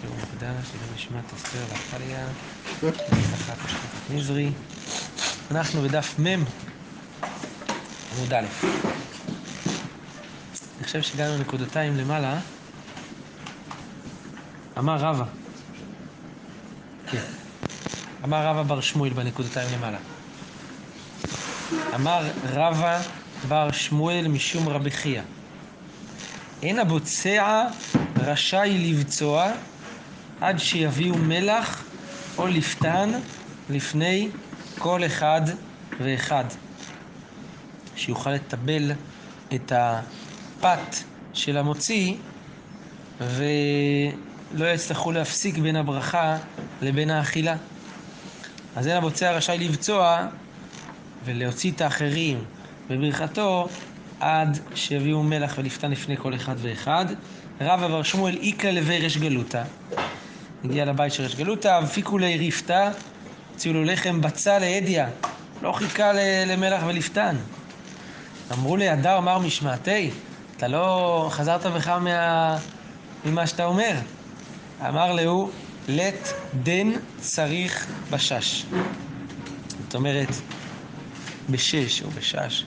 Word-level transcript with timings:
שיעור 0.00 0.16
מוקדש, 0.16 0.66
שלא 0.72 0.94
נשמעת 0.94 1.24
אסתר 1.36 1.64
ואחליה, 1.70 2.26
משפחת 2.66 3.12
משפחת 3.12 4.10
נזרי. 4.10 4.50
אנחנו 5.50 5.82
בדף 5.82 6.18
מ' 6.18 6.44
עמוד 8.16 8.32
א'. 8.32 8.46
אני 10.76 10.84
חושב 10.84 11.02
שהגענו 11.02 11.38
לנקודתיים 11.38 11.96
למעלה. 11.96 12.38
אמר 14.78 14.96
רבא. 14.96 15.24
כן. 17.10 17.22
אמר 18.24 18.46
רבא 18.46 18.62
בר 18.62 18.80
שמואל 18.80 19.12
בנקודתיים 19.12 19.68
למעלה. 19.72 19.98
אמר 21.94 22.30
רבא 22.48 23.00
בר 23.48 23.72
שמואל 23.72 24.28
משום 24.28 24.68
רבי 24.68 24.90
חייא. 24.90 25.22
אין 26.62 26.78
הבוצע 26.78 27.64
רשאי 28.16 28.78
לבצוע 28.78 29.52
עד 30.40 30.58
שיביאו 30.58 31.16
מלח 31.16 31.84
או 32.38 32.46
לפתן 32.46 33.10
לפני 33.70 34.28
כל 34.78 35.06
אחד 35.06 35.40
ואחד. 36.00 36.44
שיוכל 37.96 38.30
לטבל 38.30 38.92
את 39.54 39.72
הפת 39.76 40.96
של 41.32 41.56
המוציא 41.56 42.14
ולא 43.20 44.66
יצטרכו 44.74 45.12
להפסיק 45.12 45.58
בין 45.58 45.76
הברכה 45.76 46.36
לבין 46.82 47.10
האכילה. 47.10 47.56
אז 48.76 48.86
אין 48.86 48.96
הבוצע 48.96 49.32
רשאי 49.32 49.58
לבצוע 49.58 50.26
ולהוציא 51.24 51.72
את 51.72 51.80
האחרים 51.80 52.44
בברכתו 52.90 53.68
עד 54.20 54.58
שיביאו 54.74 55.22
מלח 55.22 55.54
ולפתן 55.58 55.90
לפני 55.90 56.16
כל 56.16 56.34
אחד 56.34 56.54
ואחד. 56.58 57.06
רב 57.60 57.82
אבר 57.82 58.02
שמואל 58.02 58.36
איקה 58.36 58.70
לבי 58.70 58.98
רש 58.98 59.16
גלותא. 59.16 59.62
הגיע 60.70 60.84
לבית 60.84 61.12
של 61.12 61.22
רש 61.22 61.34
גלותא, 61.34 61.68
הפיקו 61.68 62.18
לי 62.18 62.36
ריפתא, 62.36 62.90
הוציאו 63.52 63.74
לו 63.74 63.84
לחם 63.84 64.20
בצע 64.20 64.58
להדיא, 64.58 65.02
לא 65.62 65.72
חיכה 65.72 66.12
למלח 66.46 66.82
ולפתן. 66.86 67.36
אמרו 68.52 68.76
לי, 68.76 68.88
הדר 68.88 69.18
אמר 69.18 69.38
משמעתי, 69.38 70.10
אתה 70.56 70.68
לא 70.68 71.26
חזרת 71.30 71.66
בך 71.66 71.88
מה... 71.88 72.58
ממה 73.24 73.46
שאתה 73.46 73.64
אומר. 73.64 73.92
אמר 74.88 75.12
להו, 75.12 75.50
לט 75.88 76.28
דן 76.62 76.92
צריך 77.20 77.86
בשש. 78.10 78.66
זאת 79.84 79.94
אומרת, 79.94 80.28
בשש 81.50 82.02
או 82.02 82.10
בשש. 82.10 82.64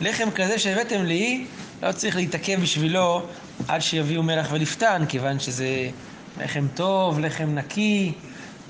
לחם 0.00 0.30
כזה 0.34 0.58
שהבאתם 0.58 1.04
לי, 1.04 1.46
לא 1.82 1.92
צריך 1.92 2.16
להתעכב 2.16 2.60
בשבילו 2.60 3.22
עד 3.68 3.80
שיביאו 3.80 4.22
מלח 4.22 4.48
ולפתן, 4.52 5.04
כיוון 5.08 5.40
שזה 5.40 5.90
לחם 6.38 6.66
טוב, 6.74 7.18
לחם 7.18 7.54
נקי, 7.54 8.12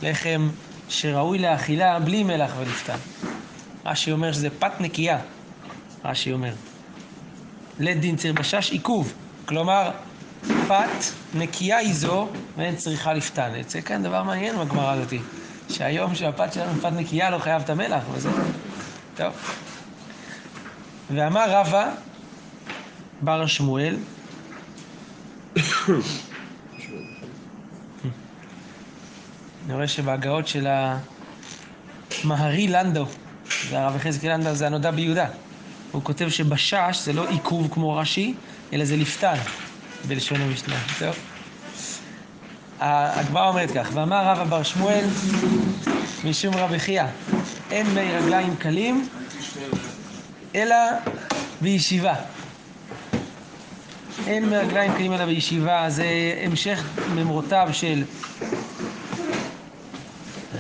לחם 0.03 0.49
שראוי 0.89 1.39
לאכילה 1.39 1.99
בלי 2.01 2.23
מלח 2.23 2.53
ולפתן. 2.59 2.97
רש"י 3.87 4.13
אומר 4.13 4.33
שזה 4.33 4.49
פת 4.59 4.73
נקייה, 4.81 5.19
רש"י 6.05 6.33
אומר. 6.33 6.55
לית 7.79 8.01
דין 8.01 8.17
ציר 8.17 8.33
בשש 8.33 8.71
עיכוב, 8.71 9.13
כלומר 9.47 9.91
פת 10.69 11.05
נקייה 11.35 11.77
היא 11.77 11.95
זו 11.95 12.29
ואין 12.57 12.77
צריכה 12.77 13.13
לפתן. 13.13 13.51
יוצא 13.57 13.81
כאן 13.81 14.03
דבר 14.03 14.23
מעניין 14.23 14.59
בגמרא 14.59 14.93
הזאתי, 14.93 15.19
שהיום 15.71 16.15
שהפת 16.15 16.53
שלנו 16.53 16.81
פת 16.81 16.93
נקייה 16.93 17.31
לא 17.31 17.39
חייב 17.39 17.63
את 17.63 17.71
המלח 17.71 18.03
וזה. 18.13 18.31
טוב. 19.17 19.33
ואמר 21.11 21.51
רבא 21.51 21.91
בר 23.21 23.47
שמואל 23.47 23.97
אני 29.67 29.75
רואה 29.75 29.89
שבהגאות 29.89 30.49
של 30.49 30.67
המהרי 32.25 32.69
לנדו, 32.69 33.07
זה 33.69 33.81
הרב 33.81 33.97
יחזקאל 33.97 34.33
לנדו, 34.33 34.55
זה 34.55 34.67
הנודע 34.67 34.91
ביהודה. 34.91 35.27
הוא 35.93 36.03
כותב 36.05 36.29
שבשש 36.29 36.99
זה 37.05 37.13
לא 37.13 37.29
עיכוב 37.29 37.69
כמו 37.75 37.97
רש"י, 37.97 38.35
אלא 38.73 38.85
זה 38.85 38.97
לפתן, 38.97 39.37
בלשון 40.09 40.41
המשנה. 40.41 40.77
טוב. 40.99 41.17
הגמרא 42.81 43.49
אומרת 43.49 43.71
כך, 43.71 43.91
ואמר 43.93 44.25
רבא 44.25 44.45
בר 44.45 44.63
שמואל 44.63 45.05
משום 46.25 46.55
רבי 46.55 46.79
חייא, 46.79 47.05
אין 47.71 47.87
מי 47.87 48.01
רגליים 48.01 48.57
קלים, 48.57 49.09
אלא 50.55 50.77
בישיבה. 51.61 52.15
אין 54.27 54.49
מרגליים 54.49 54.93
קלים 54.93 55.13
אלא 55.13 55.25
בישיבה, 55.25 55.85
זה 55.89 56.07
המשך 56.45 56.83
ממרותיו 57.15 57.69
של 57.73 58.05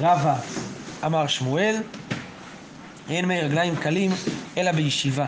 רבא 0.01 0.35
אמר 1.05 1.27
שמואל, 1.27 1.77
אין 3.11 3.25
מי 3.25 3.41
רגליים 3.41 3.77
קלים 3.77 4.11
אלא 4.57 4.73
בישיבה. 4.73 5.27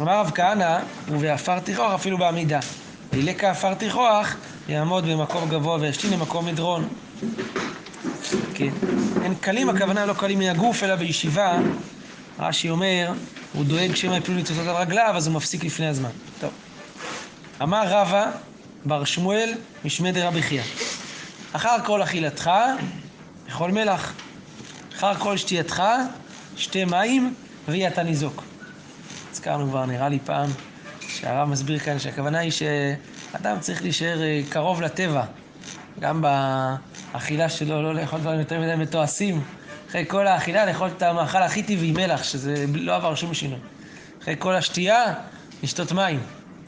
אמר 0.00 0.20
רב 0.20 0.30
כהנא, 0.34 0.78
ובעפר 1.08 1.60
תיכוח 1.60 1.92
אפילו 1.94 2.18
בעמידה. 2.18 2.60
וילק 3.12 3.40
כעפר 3.40 3.74
תיכוח, 3.74 4.36
יעמוד 4.68 5.06
במקום 5.06 5.48
גבוה 5.48 5.76
וישתין 5.80 6.12
למקום 6.12 6.46
מדרון. 6.46 6.88
כן. 8.54 8.70
אין 9.22 9.34
קלים, 9.40 9.68
הכוונה 9.68 10.06
לא 10.06 10.12
קלים 10.12 10.38
מהגוף, 10.38 10.82
אלא 10.82 10.96
בישיבה. 10.96 11.58
רש"י 12.38 12.70
אומר, 12.70 13.12
הוא 13.52 13.64
דואג 13.64 13.94
שמא 13.94 14.14
יפלו 14.14 14.34
ניצוצות 14.34 14.66
על 14.66 14.76
רגליו, 14.76 15.12
אז 15.16 15.26
הוא 15.26 15.34
מפסיק 15.34 15.64
לפני 15.64 15.86
הזמן. 15.86 16.10
טוב. 16.40 16.50
אמר 17.62 17.82
רבא 17.86 18.30
בר 18.84 19.04
שמואל 19.04 19.52
משמי 19.84 20.12
דרבי 20.12 20.42
חייא. 20.42 20.62
אחר 21.52 21.76
כל 21.84 22.02
אכילתך, 22.02 22.50
אכול 23.48 23.70
מלח. 23.70 24.12
אחר 24.96 25.14
כל 25.14 25.36
שתייתך, 25.36 25.82
שתי 26.56 26.84
מים, 26.84 27.34
ויהי 27.68 27.86
אתה 27.86 28.02
ניזוק. 28.02 28.42
הזכרנו 29.32 29.68
כבר, 29.68 29.86
נראה 29.86 30.08
לי 30.08 30.18
פעם, 30.24 30.50
שהרב 31.08 31.48
מסביר 31.48 31.78
כאן 31.78 31.98
שהכוונה 31.98 32.38
היא 32.38 32.50
שאדם 32.50 33.60
צריך 33.60 33.82
להישאר 33.82 34.18
קרוב 34.48 34.82
לטבע. 34.82 35.24
גם 36.00 36.24
באכילה 37.12 37.48
שלו, 37.48 37.82
לא 37.82 37.94
לאכול 37.94 38.20
דברים 38.20 38.38
יותר 38.38 38.60
מדי 38.60 38.74
מתועשים. 38.76 39.42
אחרי 39.88 40.04
כל 40.08 40.26
האכילה, 40.26 40.66
לאכול 40.66 40.88
את 40.96 41.02
המאכל 41.02 41.42
הכי 41.42 41.62
טבעי, 41.62 41.92
מלח, 41.92 42.22
שזה 42.22 42.64
לא 42.74 42.96
עבר 42.96 43.14
שום 43.14 43.34
שינוי. 43.34 43.58
אחרי 44.22 44.34
כל 44.38 44.54
השתייה, 44.54 45.14
לשתות 45.62 45.92
מים. 45.92 46.20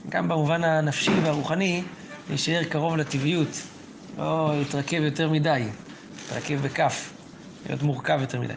גם 0.09 0.29
במובן 0.29 0.65
הנפשי 0.65 1.13
והרוחני, 1.23 1.83
להישאר 2.29 2.65
קרוב 2.65 2.97
לטבעיות. 2.97 3.63
לא 4.19 4.53
להתרכב 4.59 5.03
יותר 5.03 5.31
מדי, 5.31 5.63
להתרכב 6.35 6.63
בכף, 6.63 7.11
להיות 7.67 7.83
מורכב 7.83 8.19
יותר 8.21 8.41
מדי. 8.41 8.55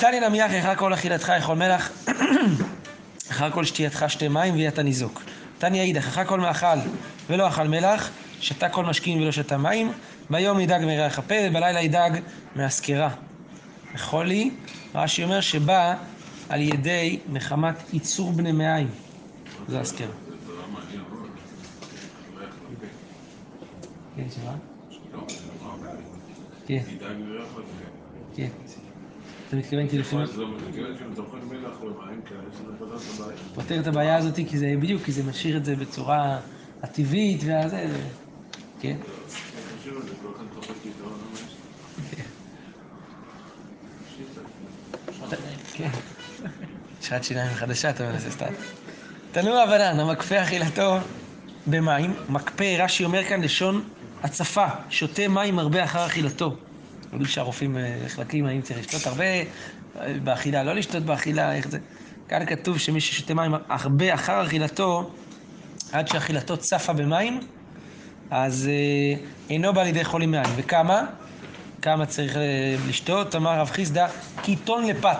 תני 0.00 0.20
נמיח, 0.20 0.50
אחר 0.60 0.74
כל 0.74 0.94
אכילתך 0.94 1.32
יכול 1.38 1.56
מלח, 1.56 1.90
אחר 3.30 3.50
כל 3.50 3.64
שתייתך 3.64 4.04
שתי 4.08 4.28
מים 4.28 4.54
ויהיה 4.54 4.68
אתה 4.68 4.82
ניזוק. 4.82 5.22
תני 5.58 5.80
אידך, 5.80 6.06
אחר 6.06 6.24
כל 6.24 6.40
מאכל 6.40 6.66
ולא 7.30 7.48
אכל 7.48 7.68
מלח, 7.68 8.10
שתה 8.40 8.68
כל 8.68 8.84
משכין 8.84 9.22
ולא 9.22 9.32
שתה 9.32 9.56
מים, 9.56 9.92
ביום 10.30 10.60
ידאג 10.60 10.80
מריח 10.84 11.18
הפה, 11.18 11.34
ובלילה 11.44 11.80
ידאג 11.80 12.20
מהסקירה. 12.56 13.10
וחולי, 13.94 14.50
רש"י 14.94 15.24
אומר 15.24 15.40
שבא 15.40 15.94
על 16.48 16.60
ידי 16.60 17.18
מחמת 17.28 17.74
ייצור 17.92 18.32
בני 18.32 18.52
מעיים. 18.52 18.90
זה 19.68 19.80
הסקירה. 19.80 20.12
כן, 24.16 24.24
שמה? 24.34 24.52
כן. 26.66 26.82
כן. 28.34 28.48
אתה 29.48 29.56
מתכוון 29.56 29.88
כי 29.88 29.98
לפעמים... 29.98 30.26
פותר 33.54 33.80
את 33.80 33.86
הבעיה 33.86 34.16
הזאת 34.16 34.34
כי 34.34 34.58
זה 34.58 34.74
בדיוק, 34.80 35.02
כי 35.02 35.12
זה 35.12 35.22
משאיר 35.22 35.56
את 35.56 35.64
זה 35.64 35.76
בצורה 35.76 36.40
הטבעית 36.82 37.40
והזה, 37.46 37.86
כן. 38.80 38.96
כן. 45.74 45.88
שעת 47.00 47.24
שיניים 47.24 47.54
חדשה, 47.54 47.90
אתה 47.90 48.12
מנסה 48.12 48.30
סתם. 48.30 48.52
תנוע 49.32 49.62
הבנן, 49.62 50.00
המקפא 50.00 50.42
אכילתו 50.42 50.98
במים, 51.66 52.14
מקפא, 52.28 52.76
רש"י 52.78 53.04
אומר 53.04 53.24
כאן 53.24 53.40
לשון 53.40 53.84
הצפה, 54.22 54.66
שותה 54.90 55.28
מים 55.28 55.58
הרבה 55.58 55.84
אחר 55.84 56.06
אכילתו. 56.06 56.56
יודעים 57.12 57.28
שהרופאים 57.28 57.76
נחלקים, 58.04 58.46
האם 58.46 58.62
צריך 58.62 58.78
לשתות 58.78 59.06
הרבה 59.06 59.24
באכילה, 60.24 60.62
לא 60.62 60.74
לשתות 60.74 61.02
באכילה, 61.02 61.54
איך 61.54 61.68
זה? 61.68 61.78
כאן 62.28 62.46
כתוב 62.46 62.78
שמי 62.78 63.00
ששותה 63.00 63.34
מים 63.34 63.54
הרבה 63.68 64.14
אחר 64.14 64.46
אכילתו, 64.46 65.10
עד 65.92 66.08
שאכילתו 66.08 66.56
צפה 66.56 66.92
במים, 66.92 67.40
אז 68.30 68.68
אה, 68.68 69.24
אינו 69.50 69.72
בא 69.72 69.82
לידי 69.82 70.04
חולי 70.04 70.26
מים. 70.26 70.50
וכמה? 70.56 71.04
כמה 71.82 72.06
צריך 72.06 72.36
לשתות? 72.88 73.36
אמר 73.36 73.60
רב 73.60 73.70
חיסדא, 73.70 74.06
קיטון 74.42 74.86
לפת. 74.86 75.18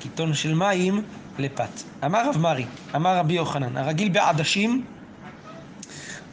קיטון 0.00 0.34
של 0.34 0.54
מים 0.54 1.02
לפת. 1.38 1.82
אמר 2.04 2.28
רב 2.28 2.38
מרי, 2.38 2.64
אמר 2.96 3.18
רבי 3.18 3.34
יוחנן, 3.34 3.76
הרגיל 3.76 4.08
בעדשים, 4.08 4.84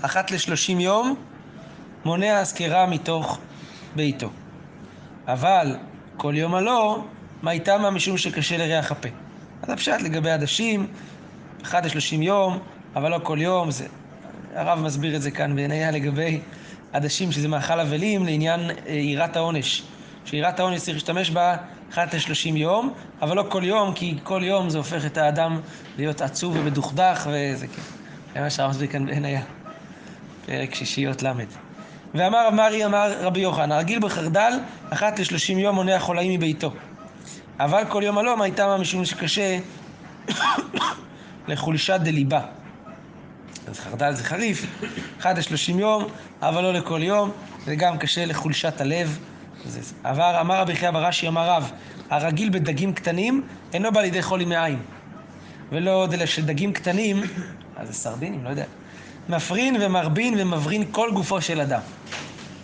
אחת 0.06 0.32
לשלושים 0.32 0.80
יום, 0.80 1.16
מונע 2.06 2.38
הזכרה 2.38 2.86
מתוך 2.86 3.40
ביתו. 3.96 4.30
אבל 5.28 5.76
כל 6.18 6.34
יום 6.38 6.56
הלא, 6.56 7.04
מה 7.42 7.52
איתמה 7.52 7.90
משום 7.90 8.18
שקשה 8.18 8.58
לריח 8.58 8.92
הפה. 8.92 9.10
אז 9.62 9.70
הפשט 9.70 10.02
לגבי 10.02 10.32
עדשים, 10.32 10.88
אחת 11.64 11.86
לשלושים 11.86 12.22
יום, 12.22 12.60
אבל 12.96 13.12
לא 13.12 13.20
כל 13.24 13.38
יום, 13.42 13.72
זה... 13.72 13.86
הרב 14.56 14.80
מסביר 14.80 15.16
את 15.16 15.22
זה 15.22 15.32
כאן 15.32 15.56
בעינייה 15.56 15.92
לגבי 15.92 16.40
עדשים, 16.94 17.32
שזה 17.32 17.48
מאכל 17.48 17.80
אבלים, 17.80 18.26
לעניין 18.26 18.60
אה, 18.70 18.94
יראת 18.94 19.36
העונש. 19.36 19.84
שיראת 20.26 20.60
העונש 20.60 20.82
צריך 20.82 20.96
להשתמש 20.96 21.30
בה 21.30 21.56
אחת 21.92 22.14
לשלושים 22.14 22.58
יום, 22.58 22.94
אבל 23.22 23.38
לא 23.38 23.46
כל 23.50 23.64
יום, 23.64 23.94
כי 23.94 24.18
כל 24.24 24.42
יום 24.44 24.70
זה 24.70 24.78
הופך 24.78 25.06
את 25.06 25.18
האדם 25.18 25.60
להיות 25.98 26.22
עצוב 26.22 26.56
ומדוכדך, 26.58 27.30
וזה 27.32 27.68
כן. 27.68 27.82
זה 28.34 28.40
מה 28.42 28.50
שהרב 28.50 28.70
מסביר 28.70 28.88
כאן 28.88 29.06
בעינייה. 29.06 29.42
פרק 30.46 30.76
שישיות 30.76 31.24
ל'. 31.24 31.32
ואמר 32.16 32.48
רב 32.48 32.54
מרי, 32.54 32.86
אמר 32.86 33.14
רבי 33.22 33.40
יוחנן, 33.40 33.72
הרגיל 33.72 34.00
בחרדל, 34.00 34.54
אחת 34.90 35.20
לשלושים 35.20 35.60
יום 35.60 35.76
מונע 35.76 36.00
חולאים 36.00 36.34
מביתו. 36.34 36.72
אבל 37.60 37.84
כל 37.90 38.02
יום 38.06 38.18
הלום 38.18 38.42
הייתה 38.42 38.68
מה 38.68 38.78
משום 38.78 39.06
שקשה 39.06 39.60
לחולשת 41.48 42.00
דליבה. 42.04 42.42
אז 43.68 43.80
חרדל 43.80 44.14
זה 44.14 44.24
חריף, 44.24 44.66
אחת 45.20 45.38
לשלושים 45.38 45.80
יום, 45.80 46.08
אבל 46.42 46.64
לא 46.64 46.74
לכל 46.74 47.04
יום, 47.04 47.32
זה 47.66 47.76
גם 47.76 47.98
קשה 47.98 48.26
לחולשת 48.26 48.82
הלב. 48.82 49.20
עבר, 50.04 50.42
אמר 50.42 50.60
רבי 50.60 50.76
חייא 50.76 50.92
ברש"י, 50.92 51.28
אמר 51.28 51.50
רב, 51.50 51.72
הרגיל 52.10 52.50
בדגים 52.50 52.94
קטנים 52.94 53.44
אינו 53.74 53.92
בא 53.92 54.02
לידי 54.02 54.22
חולי 54.22 54.46
מעין. 54.46 54.80
ולא 55.72 56.08
דגים 56.46 56.74
קטנים, 56.74 57.22
אז 57.78 57.88
זה 57.88 57.94
סרדינים, 57.94 58.44
לא 58.44 58.50
יודע. 58.50 58.66
מפרין 59.30 59.76
ומרבין 59.82 60.34
ומברין 60.40 60.84
כל 60.92 61.10
גופו 61.14 61.42
של 61.42 61.62
אדם. 61.62 61.82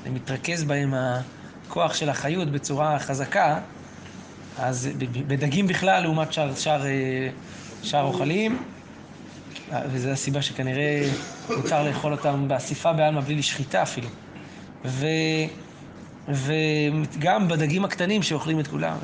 ומתרכז 0.03 0.63
בהם 0.63 0.93
הכוח 0.93 1.93
של 1.93 2.09
החיות 2.09 2.51
בצורה 2.51 2.99
חזקה, 2.99 3.59
אז 4.57 4.89
בדגים 5.27 5.67
בכלל, 5.67 6.03
לעומת 6.03 6.33
שאר, 6.33 6.55
שאר, 6.55 6.85
אה, 6.85 7.29
שאר 7.83 8.03
אוכלים, 8.03 8.63
וזו 9.91 10.09
הסיבה 10.09 10.41
שכנראה 10.41 11.09
מותר 11.57 11.83
לאכול 11.83 12.11
אותם 12.11 12.47
באסיפה 12.47 12.93
בעלמא 12.93 13.21
בלי 13.21 13.35
לשחיטה 13.35 13.81
אפילו. 13.81 14.07
ו, 14.85 15.05
וגם 16.27 17.47
בדגים 17.47 17.85
הקטנים 17.85 18.23
שאוכלים 18.23 18.59
את 18.59 18.67
כולם. 18.67 18.97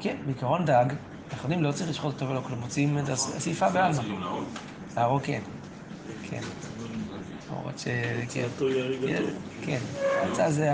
כן, 0.00 0.16
בעיקרון 0.26 0.64
דג, 0.64 0.84
אנחנו 1.32 1.48
יודעים, 1.48 1.62
לא 1.62 1.72
צריך 1.72 1.90
לשחוט 1.90 2.14
אותו 2.14 2.28
ולא 2.28 2.40
כלום, 2.40 2.60
מוצאים 2.60 2.98
את 2.98 3.08
הסיפה 3.08 3.68
בעלמא. 3.70 4.02
להרוג 4.96 5.22
כן, 5.22 5.40
כן. 6.30 6.40
למרות 7.50 7.78
ש... 7.78 7.84
כן, 8.32 8.46
כן. 9.62 9.78
ההצעה 10.22 10.50
זה 10.50 10.70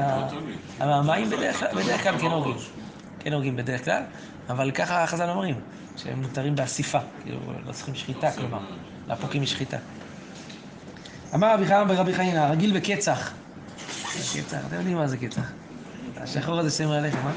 המים 0.80 1.30
בדרך 1.30 2.02
כלל 2.02 2.18
כן 2.18 2.26
הורגים. 2.26 2.56
כן 3.18 3.32
הורגים 3.32 3.56
בדרך 3.56 3.84
כלל, 3.84 4.02
אבל 4.48 4.70
ככה 4.70 5.02
החז"ל 5.02 5.28
אומרים, 5.28 5.54
שהם 5.96 6.22
מותרים 6.22 6.54
באסיפה, 6.54 6.98
כאילו 7.22 7.40
לא 7.66 7.72
צריכים 7.72 7.94
שחיטה, 7.94 8.30
כלומר, 8.32 8.60
לאפוקים 9.08 9.42
משחיטה. 9.42 9.76
אמר 11.34 11.54
רבי 11.54 11.66
חיים 11.66 11.88
ברבי 11.88 12.14
חנינא, 12.14 12.50
רגיל 12.50 12.78
בקצח. 12.78 13.32
קצח, 14.12 14.58
אתם 14.66 14.76
יודעים 14.76 14.96
מה 14.96 15.08
זה 15.08 15.16
קצח. 15.16 15.52
השחור 16.16 16.58
הזה 16.58 16.70
שם 16.70 16.90
עליכם, 16.90 17.26
אה? 17.26 17.32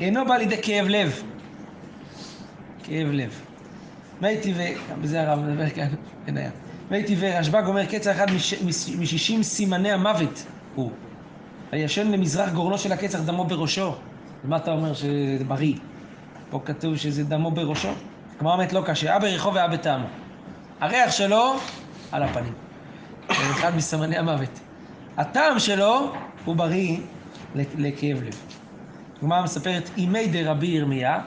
אינו 0.00 0.26
בא 0.26 0.36
לידי 0.36 0.62
כאב 0.62 0.86
לב. 0.88 1.22
כאב 2.88 3.08
לב. 3.10 3.40
מי 4.20 4.36
טבעי, 4.36 4.74
גם 4.90 5.02
בזה 5.02 5.22
הרב 5.22 5.38
מדבר 5.38 5.70
כאן, 5.70 5.88
אין 6.26 6.36
היה. 6.36 6.50
מי 6.90 7.04
טבעי, 7.04 7.38
רשב"ג 7.38 7.62
אומר 7.66 7.84
קצר 7.86 8.10
אחד 8.10 8.26
משישים 8.98 9.42
סימני 9.42 9.92
המוות 9.92 10.44
הוא. 10.74 10.90
הישן 11.72 12.10
למזרח 12.10 12.52
גורנו 12.52 12.78
של 12.78 12.92
הקצר 12.92 13.20
דמו 13.20 13.44
בראשו. 13.44 13.94
ומה 14.44 14.56
אתה 14.56 14.72
אומר 14.72 14.94
שזה 14.94 15.44
בריא? 15.46 15.74
פה 16.50 16.60
כתוב 16.64 16.96
שזה 16.96 17.24
דמו 17.24 17.50
בראשו. 17.50 17.88
כמו 18.38 18.52
האמת 18.52 18.72
לא 18.72 18.82
קשה, 18.86 19.12
אה 19.12 19.18
בריחו 19.18 19.54
ואה 19.54 19.68
בטעמו. 19.68 20.06
הריח 20.80 21.10
שלו 21.10 21.54
על 22.12 22.22
הפנים. 22.22 22.52
זה 23.28 23.34
אחד 23.50 23.76
מסימני 23.76 24.18
המוות. 24.18 24.60
הטעם 25.16 25.58
שלו 25.58 26.12
הוא 26.44 26.56
בריא 26.56 26.98
לכאב 27.54 28.22
לב. 28.22 28.34
הגמרא 29.18 29.42
מספרת, 29.42 29.90
אימי 29.96 30.26
דרבי 30.26 30.66
ירמיה, 30.66 31.20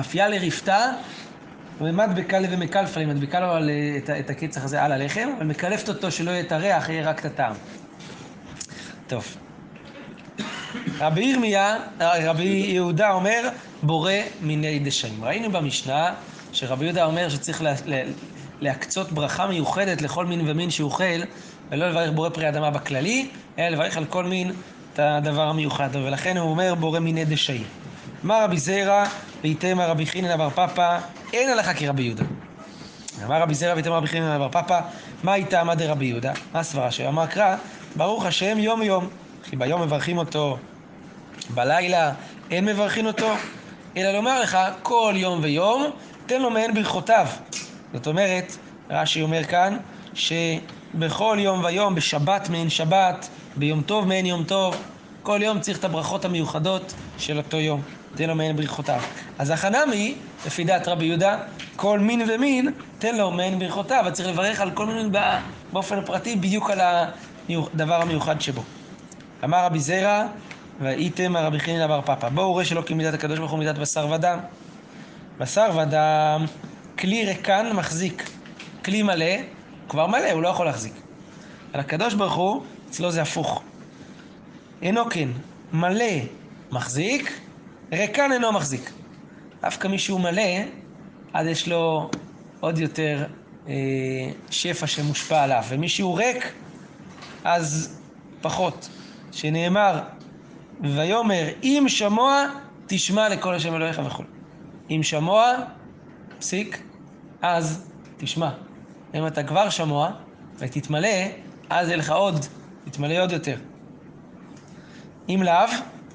אפיה 0.00 0.28
לרפתה, 0.28 0.90
ומדבקה 1.80 2.38
ומקלפה, 2.50 3.00
היא 3.00 3.08
מדביקה 3.08 3.40
לו 3.40 3.52
על, 3.52 3.70
את, 3.96 4.10
את 4.10 4.30
הקצח 4.30 4.64
הזה 4.64 4.82
על 4.82 4.92
הלחם, 4.92 5.28
ומקלפת 5.40 5.88
אותו 5.88 6.10
שלא 6.10 6.30
יהיה 6.30 6.40
את 6.40 6.52
הריח, 6.52 6.88
יהיה 6.88 7.10
רק 7.10 7.20
את 7.20 7.24
הטעם. 7.24 7.54
טוב. 9.06 9.36
רבי 10.98 11.24
ירמיה, 11.24 11.76
רבי 12.00 12.64
יהודה 12.68 13.12
אומר, 13.12 13.48
בורא 13.82 14.12
מיני 14.40 14.78
דשאים. 14.78 15.24
ראינו 15.24 15.52
במשנה 15.52 16.14
שרבי 16.52 16.84
יהודה 16.84 17.04
אומר 17.04 17.28
שצריך 17.28 17.62
לה, 17.62 17.74
לה, 17.86 18.02
להקצות 18.60 19.12
ברכה 19.12 19.46
מיוחדת 19.46 20.02
לכל 20.02 20.26
מין 20.26 20.42
ומין 20.46 20.70
שאוכל, 20.70 21.20
ולא 21.70 21.90
לברך 21.90 22.10
בורא 22.10 22.28
פרי 22.28 22.48
אדמה 22.48 22.70
בכללי, 22.70 23.28
אלא 23.58 23.68
לברך 23.68 23.96
על 23.96 24.04
כל 24.04 24.24
מין 24.24 24.52
את 24.92 24.98
הדבר 24.98 25.48
המיוחד. 25.48 25.88
ולכן 25.92 26.36
הוא 26.36 26.50
אומר 26.50 26.74
בורא 26.74 26.98
מיני 26.98 27.24
דשאים. 27.24 27.83
אמר 28.24 28.44
רבי 28.44 28.56
זיירא, 28.56 29.04
ואיתמר 29.42 29.90
רבי 29.90 30.06
חינן 30.06 30.36
בר 30.36 30.50
פפא, 30.50 30.98
אין 31.32 31.48
הלכה 31.48 31.74
כרבי 31.74 32.02
יהודה. 32.02 32.24
אמר 33.24 33.42
רבי 33.42 33.54
זיירא 33.54 33.74
ואיתמר 33.74 33.96
רבי 33.96 34.06
חינן 34.06 34.38
בר 34.38 34.48
פפא, 34.48 34.80
מה 35.22 35.34
איתה 35.34 35.60
עמד 35.60 35.82
רבי 35.82 36.06
יהודה? 36.06 36.32
מה 36.52 36.60
הסברה 36.60 36.90
שלו? 36.90 37.08
אמר 37.08 37.26
קרא, 37.26 37.56
ברוך 37.96 38.26
השם 38.26 38.58
יום 38.58 38.82
יום. 38.82 39.08
כי 39.42 39.56
ביום 39.56 39.82
מברכים 39.82 40.18
אותו, 40.18 40.58
בלילה 41.50 42.12
אין 42.50 42.64
מברכים 42.64 43.06
אותו, 43.06 43.32
אלא 43.96 44.12
לומר 44.12 44.40
לך 44.40 44.58
כל 44.82 45.14
יום 45.16 45.40
ויום, 45.42 45.90
תן 46.26 46.42
לו 46.42 46.50
מעין 46.50 46.74
ברכותיו. 46.74 47.26
זאת 47.92 48.06
אומרת, 48.06 48.56
רש"י 48.90 49.22
אומר 49.22 49.44
כאן, 49.44 49.76
שבכל 50.14 51.36
יום 51.40 51.64
ויום, 51.64 51.94
בשבת 51.94 52.48
מעין 52.48 52.70
שבת, 52.70 53.28
ביום 53.56 53.82
טוב 53.82 54.08
מעין 54.08 54.26
יום 54.26 54.44
טוב, 54.44 54.76
כל 55.22 55.38
יום 55.42 55.60
צריך 55.60 55.78
את 55.78 55.84
הברכות 55.84 56.24
המיוחדות 56.24 56.94
של 57.18 57.36
אותו 57.36 57.56
יום. 57.56 57.82
תן 58.14 58.28
לו 58.28 58.34
מעין 58.34 58.56
ברכותיו. 58.56 59.00
אז 59.38 59.50
החנמי, 59.50 60.14
לפי 60.46 60.64
דעת 60.64 60.88
רבי 60.88 61.04
יהודה, 61.04 61.38
כל 61.76 61.98
מין 61.98 62.22
ומין, 62.28 62.72
תן 62.98 63.16
לו 63.16 63.30
מעין 63.30 63.58
ברכותיו, 63.58 64.04
אז 64.06 64.12
צריך 64.12 64.28
לברך 64.28 64.60
על 64.60 64.70
כל 64.70 64.86
מין 64.86 65.12
באופן 65.72 66.04
פרטי, 66.04 66.36
בדיוק 66.36 66.70
על 66.70 66.80
הדבר 67.48 68.02
המיוחד 68.02 68.40
שבו. 68.40 68.62
אמר 69.44 69.64
רבי 69.64 69.80
זרע, 69.80 70.26
והייתם 70.80 71.36
רבי 71.36 71.60
חנין 71.60 71.88
בר 71.88 72.00
פפא. 72.00 72.28
בואו 72.28 72.54
ראה 72.54 72.64
שלא 72.64 72.82
כמידת 72.86 73.14
הקדוש 73.14 73.38
ברוך 73.38 73.50
הוא 73.50 73.58
מידת 73.58 73.78
בשר 73.78 74.08
ודם. 74.10 74.38
בשר 75.38 75.78
ודם, 75.78 76.44
כלי 76.98 77.24
ריקן 77.24 77.70
מחזיק. 77.72 78.30
כלי 78.84 79.02
מלא, 79.02 79.36
כבר 79.88 80.06
מלא, 80.06 80.30
הוא 80.30 80.42
לא 80.42 80.48
יכול 80.48 80.66
להחזיק. 80.66 80.92
על 81.72 81.80
הקדוש 81.80 82.14
ברוך 82.14 82.34
הוא, 82.34 82.62
אצלו 82.90 83.10
זה 83.10 83.22
הפוך. 83.22 83.62
אינו 84.82 85.10
כן, 85.10 85.28
מלא 85.72 86.14
מחזיק, 86.72 87.40
ריקן 87.94 88.32
אינו 88.32 88.52
מחזיק. 88.52 88.90
דווקא 89.62 89.88
מי 89.88 89.98
שהוא 89.98 90.20
מלא, 90.20 90.42
אז 91.32 91.46
יש 91.46 91.68
לו 91.68 92.10
עוד 92.60 92.78
יותר 92.78 93.24
אה, 93.68 93.72
שפע 94.50 94.86
שמושפע 94.86 95.42
עליו, 95.42 95.62
ומי 95.68 95.88
שהוא 95.88 96.18
ריק, 96.18 96.52
אז 97.44 97.98
פחות. 98.40 98.88
שנאמר, 99.32 100.00
ויאמר, 100.80 101.48
אם 101.62 101.84
שמוע, 101.88 102.46
תשמע 102.86 103.28
לכל 103.28 103.54
השם 103.54 103.74
אלוהיך 103.74 104.00
וכו'. 104.06 104.24
אם 104.90 105.00
שמוע, 105.02 105.52
פסיק, 106.38 106.82
אז 107.42 107.90
תשמע. 108.16 108.50
אם 109.14 109.26
אתה 109.26 109.42
כבר 109.42 109.70
שמוע 109.70 110.10
ותתמלא, 110.58 111.08
אז 111.70 111.88
יהיה 111.88 111.96
לך 111.96 112.10
עוד, 112.10 112.46
תתמלא 112.84 113.22
עוד 113.22 113.32
יותר. 113.32 113.56
אם 115.28 115.40
לאו, 115.42 115.68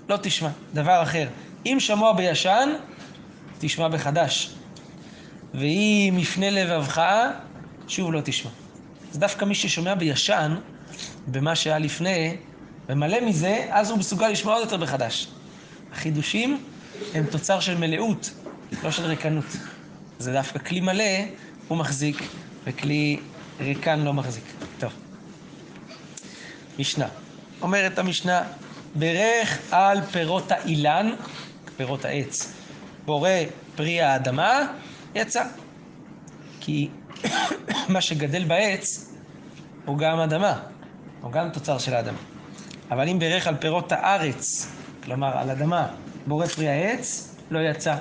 לא 0.10 0.18
תשמע. 0.22 0.50
דבר 0.74 1.04
אחר, 1.04 1.28
אם 1.66 1.78
שמוע 1.80 2.14
בישן, 2.14 2.70
תשמע 3.60 3.88
בחדש. 3.88 4.54
ואם 5.54 6.16
יפנה 6.20 6.50
לבבך, 6.50 7.02
שוב 7.88 8.14
לא 8.14 8.22
תשמע. 8.24 8.52
אז 9.12 9.20
דווקא 9.20 9.46
מי 9.46 9.56
ששומע 9.56 9.96
בישן, 9.96 10.56
במה 11.28 11.56
שהיה 11.56 11.80
לפני, 11.80 12.36
ומלא 12.90 13.22
מזה, 13.26 13.68
אז 13.72 13.90
הוא 13.90 14.00
מסוגל 14.00 14.28
לשמוע 14.28 14.54
עוד 14.54 14.64
יותר 14.64 14.78
בחדש. 14.78 15.28
החידושים 15.92 16.64
הם 17.14 17.26
תוצר 17.32 17.60
של 17.60 17.78
מלאות, 17.78 18.32
לא 18.84 18.92
של 18.92 19.06
ריקנות. 19.06 19.46
זה 20.20 20.34
דווקא 20.34 20.60
כלי 20.60 20.80
מלא, 20.80 21.04
הוא 21.68 21.78
מחזיק, 21.78 22.24
וכלי 22.64 23.20
ריקן 23.60 24.00
לא 24.00 24.14
מחזיק. 24.14 24.44
טוב. 24.80 24.92
משנה. 26.80 27.08
אומרת 27.62 28.00
המשנה, 28.00 28.42
ברך 28.96 29.58
על 29.72 30.02
פירות 30.02 30.52
האילן, 30.52 31.12
פירות 31.80 32.06
העץ. 32.06 32.54
בורא 33.06 33.30
פרי 33.76 34.02
האדמה, 34.02 34.74
יצא. 35.16 35.44
כי 36.60 36.90
מה 37.94 38.02
שגדל 38.02 38.44
בעץ 38.44 39.14
הוא 39.86 39.98
גם 39.98 40.20
אדמה, 40.20 40.60
הוא 41.22 41.32
גם 41.32 41.50
תוצר 41.50 41.78
של 41.78 41.94
האדמה. 41.94 42.18
אבל 42.92 43.10
אם 43.10 43.20
בירך 43.20 43.48
על 43.48 43.56
פירות 43.56 43.92
הארץ, 43.92 44.68
כלומר 45.04 45.38
על 45.38 45.50
אדמה, 45.50 45.88
בורא 46.28 46.48
פרי 46.48 46.68
העץ, 46.70 47.36
לא 47.52 47.60
יצא. 47.60 47.96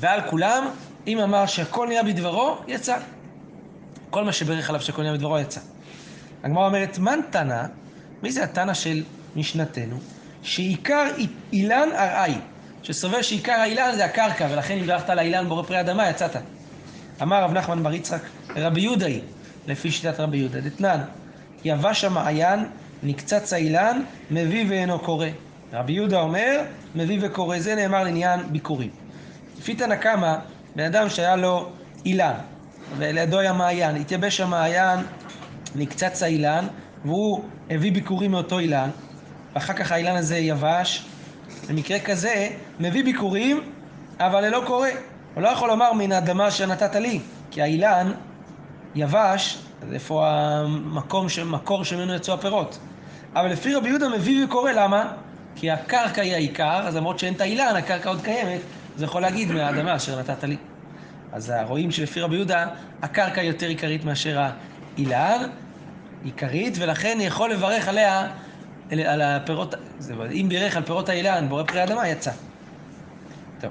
ועל 0.00 0.20
כולם, 0.30 0.68
אם 1.06 1.18
אמר 1.18 1.46
שהכל 1.46 1.86
נהיה 1.86 2.02
בדברו, 2.02 2.56
יצא. 2.68 2.98
כל 4.10 4.24
מה 4.24 4.32
שברך 4.32 4.68
עליו 4.68 4.80
שהכל 4.80 5.02
נהיה 5.02 5.14
בדברו 5.14 5.38
יצא. 5.38 5.60
הגמרא 6.42 6.66
אומרת, 6.66 6.98
מן 6.98 7.20
תנא, 7.30 7.62
מי 8.22 8.32
זה 8.32 8.44
התנא 8.44 8.74
של 8.74 9.02
משנתנו? 9.38 9.96
שעיקר 10.42 11.04
אילן 11.52 11.88
ארעי, 11.94 12.34
שסובר 12.82 13.22
שעיקר 13.22 13.52
האילן 13.52 13.92
זה 13.96 14.04
הקרקע, 14.04 14.48
ולכן 14.50 14.78
אם 14.78 14.86
דרכת 14.86 15.10
על 15.10 15.18
האילן 15.18 15.48
בורא 15.48 15.62
פרי 15.62 15.80
אדמה, 15.80 16.10
יצאת. 16.10 16.36
אמר 17.22 17.42
רב 17.42 17.52
נחמן 17.52 17.82
בר 17.82 17.92
יצחק, 17.92 18.22
רבי 18.56 18.80
יהודה 18.80 19.06
היא, 19.06 19.20
לפי 19.66 19.90
שיטת 19.90 20.20
רבי 20.20 20.36
יהודה, 20.36 20.60
דתנן, 20.60 21.00
יבש 21.64 22.04
המעיין, 22.04 22.64
נקצץ 23.02 23.52
האילן, 23.52 24.02
מביא 24.30 24.64
ואינו 24.68 24.98
קורא. 24.98 25.26
רבי 25.72 25.92
יהודה 25.92 26.20
אומר, 26.20 26.60
מביא 26.94 27.18
וקורא. 27.22 27.58
זה 27.58 27.74
נאמר 27.74 28.04
לעניין 28.04 28.40
ביקורים. 28.50 28.90
לפי 29.58 29.74
תנא 29.74 29.96
קמא, 29.96 30.36
בן 30.76 30.84
אדם 30.84 31.08
שהיה 31.08 31.36
לו 31.36 31.70
אילן, 32.06 32.34
ולידו 32.96 33.38
היה 33.38 33.52
מעיין, 33.52 33.96
התייבש 33.96 34.40
המעיין, 34.40 35.00
נקצץ 35.74 36.22
האילן, 36.22 36.66
והוא 37.04 37.44
הביא 37.70 37.92
ביקורים 37.92 38.30
מאותו 38.30 38.58
אילן, 38.58 38.90
ואחר 39.54 39.72
כך 39.72 39.92
האילן 39.92 40.16
הזה 40.16 40.36
יבש, 40.36 41.04
במקרה 41.68 41.98
כזה, 41.98 42.48
מביא 42.80 43.04
ביקורים, 43.04 43.60
אבל 44.20 44.44
ללא 44.44 44.62
קורא. 44.66 44.88
הוא 45.34 45.42
לא 45.42 45.48
יכול 45.48 45.68
לומר 45.68 45.92
מן 45.92 46.12
האדמה 46.12 46.50
שנתת 46.50 46.94
לי, 46.94 47.20
כי 47.50 47.62
האילן 47.62 48.12
יבש, 48.94 49.58
אז 49.82 49.92
איפה 49.92 50.28
המקום, 50.30 51.26
מקור 51.46 51.84
שממנו 51.84 52.14
יצאו 52.14 52.34
הפירות. 52.34 52.78
אבל 53.34 53.50
לפי 53.50 53.74
רבי 53.74 53.88
יהודה 53.88 54.08
מביא 54.08 54.44
וקורא, 54.44 54.72
למה? 54.72 55.12
כי 55.56 55.70
הקרקע 55.70 56.22
היא 56.22 56.34
העיקר, 56.34 56.80
אז 56.86 56.96
למרות 56.96 57.18
שאין 57.18 57.34
את 57.34 57.40
האילן, 57.40 57.76
הקרקע 57.76 58.08
עוד 58.08 58.22
קיימת, 58.22 58.60
זה 58.96 59.04
יכול 59.04 59.22
להגיד 59.22 59.52
מהאדמה 59.52 59.96
אשר 59.96 60.20
נתת 60.20 60.44
לי. 60.44 60.56
אז 61.32 61.52
רואים 61.66 61.90
שלפי 61.90 62.20
רבי 62.20 62.36
יהודה, 62.36 62.66
הקרקע 63.02 63.42
יותר 63.42 63.66
עיקרית 63.66 64.04
מאשר 64.04 64.40
האילן, 64.96 65.42
עיקרית, 66.24 66.74
ולכן 66.78 67.18
יכול 67.20 67.50
לברך 67.50 67.88
עליה, 67.88 68.28
על 68.90 69.22
הפירות, 69.22 69.74
אם 70.32 70.46
בירך 70.48 70.76
על 70.76 70.82
פירות 70.82 71.08
האילן, 71.08 71.48
בורא 71.48 71.62
פרי 71.62 71.80
האדמה, 71.80 72.08
יצא. 72.08 72.30
טוב. 73.60 73.70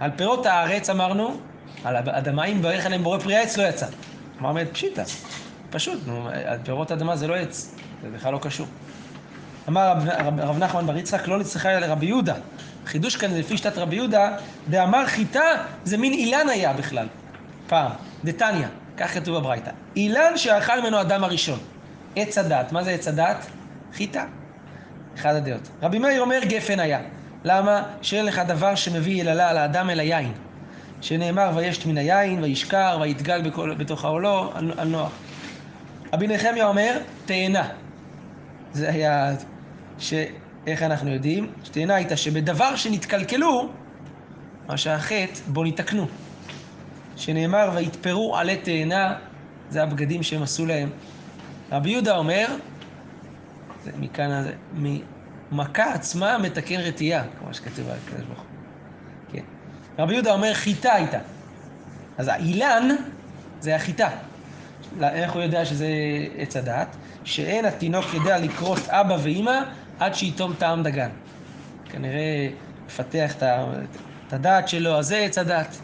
על 0.00 0.10
פירות 0.16 0.46
הארץ 0.46 0.90
אמרנו, 0.90 1.36
על 1.84 1.96
האדמה, 1.96 2.44
אם 2.44 2.62
בירך 2.62 2.86
עליהם 2.86 3.02
בורא 3.02 3.18
פרי 3.18 3.36
העץ, 3.36 3.56
לא 3.56 3.62
יצא. 3.62 3.86
אמר 4.40 4.52
באמת 4.52 4.68
פשיטא, 4.72 5.04
פשוט, 5.70 6.00
נו, 6.06 6.28
על 6.46 6.58
פירות 6.64 6.90
האדמה 6.90 7.16
זה 7.16 7.26
לא 7.26 7.34
עץ, 7.34 7.74
זה 8.02 8.10
בכלל 8.10 8.32
לא 8.32 8.38
קשור. 8.38 8.66
אמר 9.68 9.90
רב, 9.90 10.08
רב, 10.08 10.40
רב 10.40 10.58
נחמן 10.58 10.86
בר 10.86 10.96
יצחק, 10.96 11.28
לא 11.28 11.38
נצטרך 11.38 11.66
לרבי 11.66 12.06
יהודה. 12.06 12.34
חידוש 12.86 13.16
כאן 13.16 13.34
לפי 13.34 13.56
שיטת 13.56 13.78
רבי 13.78 13.96
יהודה, 13.96 14.36
דאמר 14.70 15.06
חיטה 15.06 15.42
זה 15.84 15.96
מין 15.96 16.12
אילן 16.12 16.48
היה 16.48 16.72
בכלל, 16.72 17.06
פעם, 17.66 17.92
דתניא, 18.24 18.66
כך 18.96 19.14
כתוב 19.14 19.38
בברייתא. 19.38 19.70
אילן 19.96 20.36
שאכל 20.36 20.80
ממנו 20.80 21.00
אדם 21.00 21.24
הראשון. 21.24 21.58
עץ 22.16 22.38
הדת, 22.38 22.72
מה 22.72 22.84
זה 22.84 22.90
עץ 22.90 23.08
הדת? 23.08 23.46
חיטה. 23.94 24.24
אחד 25.16 25.34
הדעות. 25.34 25.68
רבי 25.82 25.98
מאיר 25.98 26.20
אומר 26.20 26.40
גפן 26.44 26.80
היה. 26.80 27.00
למה? 27.44 27.82
שאין 28.02 28.26
לך 28.26 28.38
דבר 28.38 28.74
שמביא 28.74 29.20
יללה 29.20 29.50
על 29.50 29.58
האדם 29.58 29.90
אל 29.90 30.00
היין. 30.00 30.32
שנאמר 31.00 31.50
וישת 31.54 31.86
מן 31.86 31.98
היין, 31.98 32.42
וישכר, 32.42 32.98
ויתגל 33.00 33.42
בכל, 33.42 33.74
בתוך 33.74 34.04
העולו 34.04 34.52
על, 34.54 34.72
על 34.76 34.88
נוח. 34.88 35.12
רבי 36.12 36.26
נחמיה 36.26 36.66
אומר 36.66 36.98
תאנה. 37.26 37.68
זה 38.72 38.90
היה... 38.90 39.34
ש... 39.98 40.14
איך 40.66 40.82
אנחנו 40.82 41.10
יודעים? 41.10 41.52
שתאנה 41.64 41.94
הייתה 41.94 42.16
שבדבר 42.16 42.76
שנתקלקלו, 42.76 43.68
מה 44.68 44.76
שהחטא, 44.76 45.40
בו 45.46 45.64
ניתקנו. 45.64 46.06
שנאמר, 47.16 47.70
ויתפרו 47.74 48.36
עלי 48.36 48.56
תאנה, 48.56 49.14
זה 49.70 49.82
הבגדים 49.82 50.22
שהם 50.22 50.42
עשו 50.42 50.66
להם. 50.66 50.90
רבי 51.72 51.90
יהודה 51.90 52.16
אומר, 52.16 52.46
זה 53.84 53.90
מכאן, 53.98 54.44
ממכה 55.52 55.92
עצמה 55.92 56.38
מתקן 56.38 56.80
רתיעה, 56.80 57.22
כמו 57.38 57.54
שכתוב 57.54 57.88
על 57.88 57.96
הקדוש 58.04 58.26
ברוך 58.26 58.38
הוא. 58.38 58.46
כן. 59.32 59.42
רבי 59.98 60.14
יהודה 60.14 60.32
אומר, 60.32 60.54
חיטה 60.54 60.92
הייתה. 60.92 61.18
אז 62.18 62.28
האילן 62.28 62.88
זה 63.60 63.76
החיטה. 63.76 64.08
איך 65.02 65.32
הוא 65.32 65.42
יודע 65.42 65.64
שזה 65.64 65.88
עץ 66.36 66.56
הדת? 66.56 66.96
שאין 67.24 67.64
התינוק 67.64 68.04
יודע 68.14 68.38
לקרוס 68.38 68.88
אבא 68.88 69.16
ואימא 69.22 69.60
עד 69.98 70.14
שיתום 70.14 70.54
טעם 70.58 70.82
דגן. 70.82 71.10
כנראה 71.84 72.48
מפתח 72.86 73.34
את 74.28 74.32
הדעת 74.32 74.68
שלו, 74.68 74.98
אז 74.98 75.06
זה 75.06 75.16
עץ 75.16 75.38
הדת. 75.38 75.76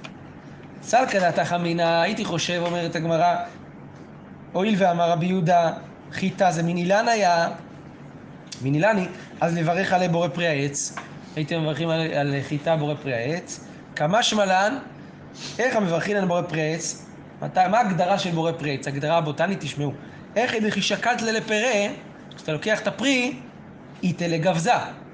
סלקא 0.83 1.31
דתך 1.31 1.53
אמינא, 1.53 2.01
הייתי 2.03 2.25
חושב, 2.25 2.63
אומרת 2.67 2.97
הגמרא, 2.97 3.37
הואיל 4.53 4.75
ואמר 4.79 5.11
רבי 5.11 5.27
יהודה, 5.27 5.73
חיטה 6.13 6.51
זה 6.51 6.63
מין 6.63 6.77
אילן 6.77 7.09
היה, 7.09 7.49
מין 8.63 8.75
אילני, 8.75 9.07
אז 9.41 9.55
נברך 9.55 9.93
עלי 9.93 10.09
בורא 10.09 10.29
פרי 10.29 10.47
העץ. 10.47 10.95
הייתם 11.37 11.63
מברכים 11.63 11.89
על, 11.89 12.01
על 12.01 12.35
חיטה 12.49 12.77
בורא 12.77 12.95
פרי 12.95 13.15
העץ. 13.15 13.61
כמה 13.97 14.23
שמלן, 14.23 14.79
איך 15.59 15.77
המברכים 15.77 16.17
על 16.17 16.25
בורא 16.25 16.43
פרי 16.43 16.63
העץ? 16.63 17.07
מה 17.41 17.79
ההגדרה 17.79 18.19
של 18.19 18.31
בורא 18.31 18.53
פרי 18.53 18.75
עץ? 18.75 18.89
הגדרה 18.89 19.17
הבוטנית, 19.17 19.61
תשמעו. 19.61 19.93
איך 20.37 20.55
ידכי 20.55 20.83
שקלת 20.83 21.23
ללפרא, 21.23 21.89
כשאתה 22.37 22.53
לוקח 22.53 22.81
את 22.81 22.87
הפרי, 22.87 23.37
איתה 24.03 24.29
לגבזה, 24.29 24.73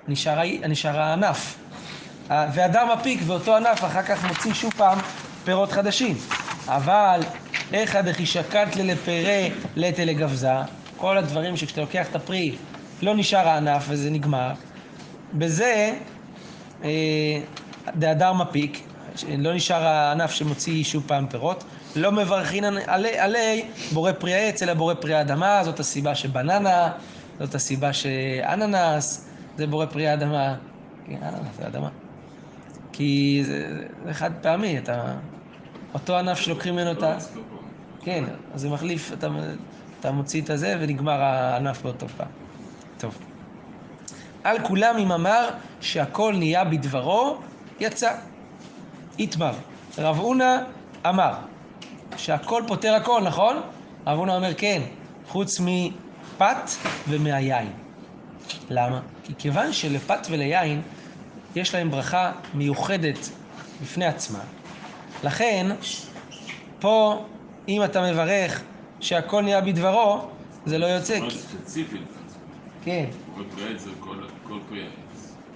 נשאר, 0.09 0.39
נשאר 0.69 1.01
הענף. 1.01 1.59
והדר 2.29 2.95
מפיק 2.95 3.21
ואותו 3.27 3.57
ענף 3.57 3.85
אחר 3.85 4.03
כך 4.03 4.25
מוציא 4.25 4.55
שוב 4.55 4.73
פעם 4.77 4.99
פירות 5.45 5.73
חדשים. 5.73 6.17
אבל 6.69 7.21
איך 7.73 7.97
דכי 7.97 8.27
שקלת 8.27 8.77
ללפרא 8.77 9.49
לתה 9.77 10.05
לגבזה, 10.05 10.53
כל 10.97 11.19
הדברים 11.19 11.57
שכשאתה 11.57 11.81
לוקח 11.81 12.07
את 12.11 12.17
הפרי 12.17 12.57
לא 13.03 13.15
נשאר 13.15 13.49
הענף 13.49 13.87
וזה 13.89 14.11
נגמר, 14.11 14.53
בזה 15.35 15.99
אה, 16.85 17.41
דהדר 17.97 18.33
מפיק, 18.33 18.87
לא 19.39 19.55
נשאר 19.55 19.87
הענף 19.87 20.31
שמוציא 20.31 20.85
שוב 20.85 21.05
פעם 21.07 21.27
פירות, 21.27 21.65
לא 21.97 22.13
מברכין 22.13 22.65
עלי, 22.65 23.19
עלי 23.19 23.65
בורא 23.93 24.13
פרי 24.13 24.35
העץ, 24.35 24.63
אלא 24.63 24.75
בורא 24.75 24.95
פרי 24.95 25.15
האדמה, 25.15 25.65
זאת 25.65 25.81
הסיבה 25.81 26.15
שבננה, 26.15 26.91
זאת 27.39 27.55
הסיבה 27.55 27.93
שאננס 27.93 29.29
זה 29.57 29.67
בורא 29.67 29.87
פרי 29.87 30.09
האדמה. 30.09 30.55
כן, 31.07 31.17
אננס 31.23 31.57
זה 31.57 31.67
אדמה. 31.67 31.89
כי 32.93 33.43
זה, 33.47 33.83
זה 34.05 34.15
חד 34.15 34.31
פעמי, 34.43 34.79
אתה... 34.79 35.15
אותו 35.95 36.19
ענף 36.19 36.39
שלוקחים 36.39 36.75
ממנו 36.75 36.93
את 36.93 37.03
ה... 37.03 37.17
כן, 38.03 38.25
אז 38.55 38.61
זה 38.61 38.69
מחליף, 38.69 39.13
אתה, 39.13 39.29
אתה 40.01 40.13
מוציא 40.13 40.43
את 40.43 40.51
הזה 40.51 40.77
ונגמר 40.81 41.23
הענף 41.23 41.83
באותו 41.83 42.09
פעם. 42.09 42.46
טוב. 42.99 43.19
על 44.45 44.59
כולם 44.63 44.97
אם 44.99 45.13
אמר 45.13 45.49
שהכל 45.81 46.35
נהיה 46.37 46.65
בדברו, 46.65 47.39
יצא. 47.81 48.13
איתמר. 49.19 49.53
רב 49.99 50.17
הונא 50.17 50.57
אמר 51.07 51.33
שהכל 52.17 52.63
פותר 52.67 52.95
הכל, 52.95 53.23
נכון? 53.23 53.57
רב 54.07 54.19
הונא 54.19 54.33
אומר 54.33 54.55
כן, 54.55 54.83
חוץ 55.29 55.61
מפת 55.61 56.71
ומהיין. 57.09 57.73
למה? 58.71 59.01
כי 59.25 59.33
כיוון 59.39 59.73
שלפת 59.73 60.27
וליין 60.31 60.83
יש 61.57 61.75
להם 61.75 61.91
ברכה 61.91 62.33
מיוחדת 62.55 63.29
בפני 63.83 64.05
עצמה, 64.07 64.41
לכן 65.25 65.67
פה 66.81 67.25
אם 67.69 67.85
אתה 67.85 68.13
מברך 68.13 68.63
שהכל 69.01 69.43
נהיה 69.43 69.61
בדברו, 69.61 70.29
זה 70.67 70.79
לא 70.79 70.87
יוצא. 70.87 71.19
כן. 72.87 73.05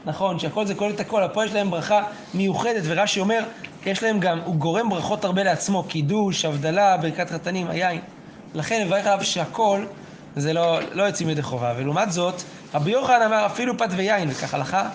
נכון, 0.05 0.39
שהכל 0.39 0.67
זה 0.67 0.75
כולל 0.75 0.95
את 0.95 1.01
הכל, 1.01 1.23
פה 1.33 1.45
יש 1.45 1.53
להם 1.53 1.71
ברכה 1.71 2.05
מיוחדת, 2.35 2.83
ורש"י 2.85 3.21
אומר, 3.21 3.45
יש 3.87 4.03
להם 4.03 4.21
גם, 4.21 4.39
הוא 4.45 4.55
גורם 4.55 4.89
ברכות 4.89 5.25
הרבה 5.25 5.43
לעצמו, 5.43 5.85
קידוש, 5.85 6.45
הבדלה, 6.45 6.97
ברכת 6.97 7.31
חתנים, 7.31 7.67
היין. 7.71 8.01
לכן 8.55 8.87
מברך 8.87 9.07
עליו 9.07 9.25
שהכל, 9.25 9.85
זה 10.37 10.53
לא, 10.53 10.79
לא 10.93 11.03
יוצאים 11.03 11.31
ידי 11.31 11.43
חובה. 11.43 11.75
ולעומת 11.77 12.13
זאת, 12.13 12.43
רבי 12.75 12.91
יוחנן 12.91 13.23
אמר 13.23 13.47
אפילו 13.47 13.79
פת 13.79 13.89
ויין, 13.97 14.29
וכך 14.31 14.55
הלכה, 14.55 14.89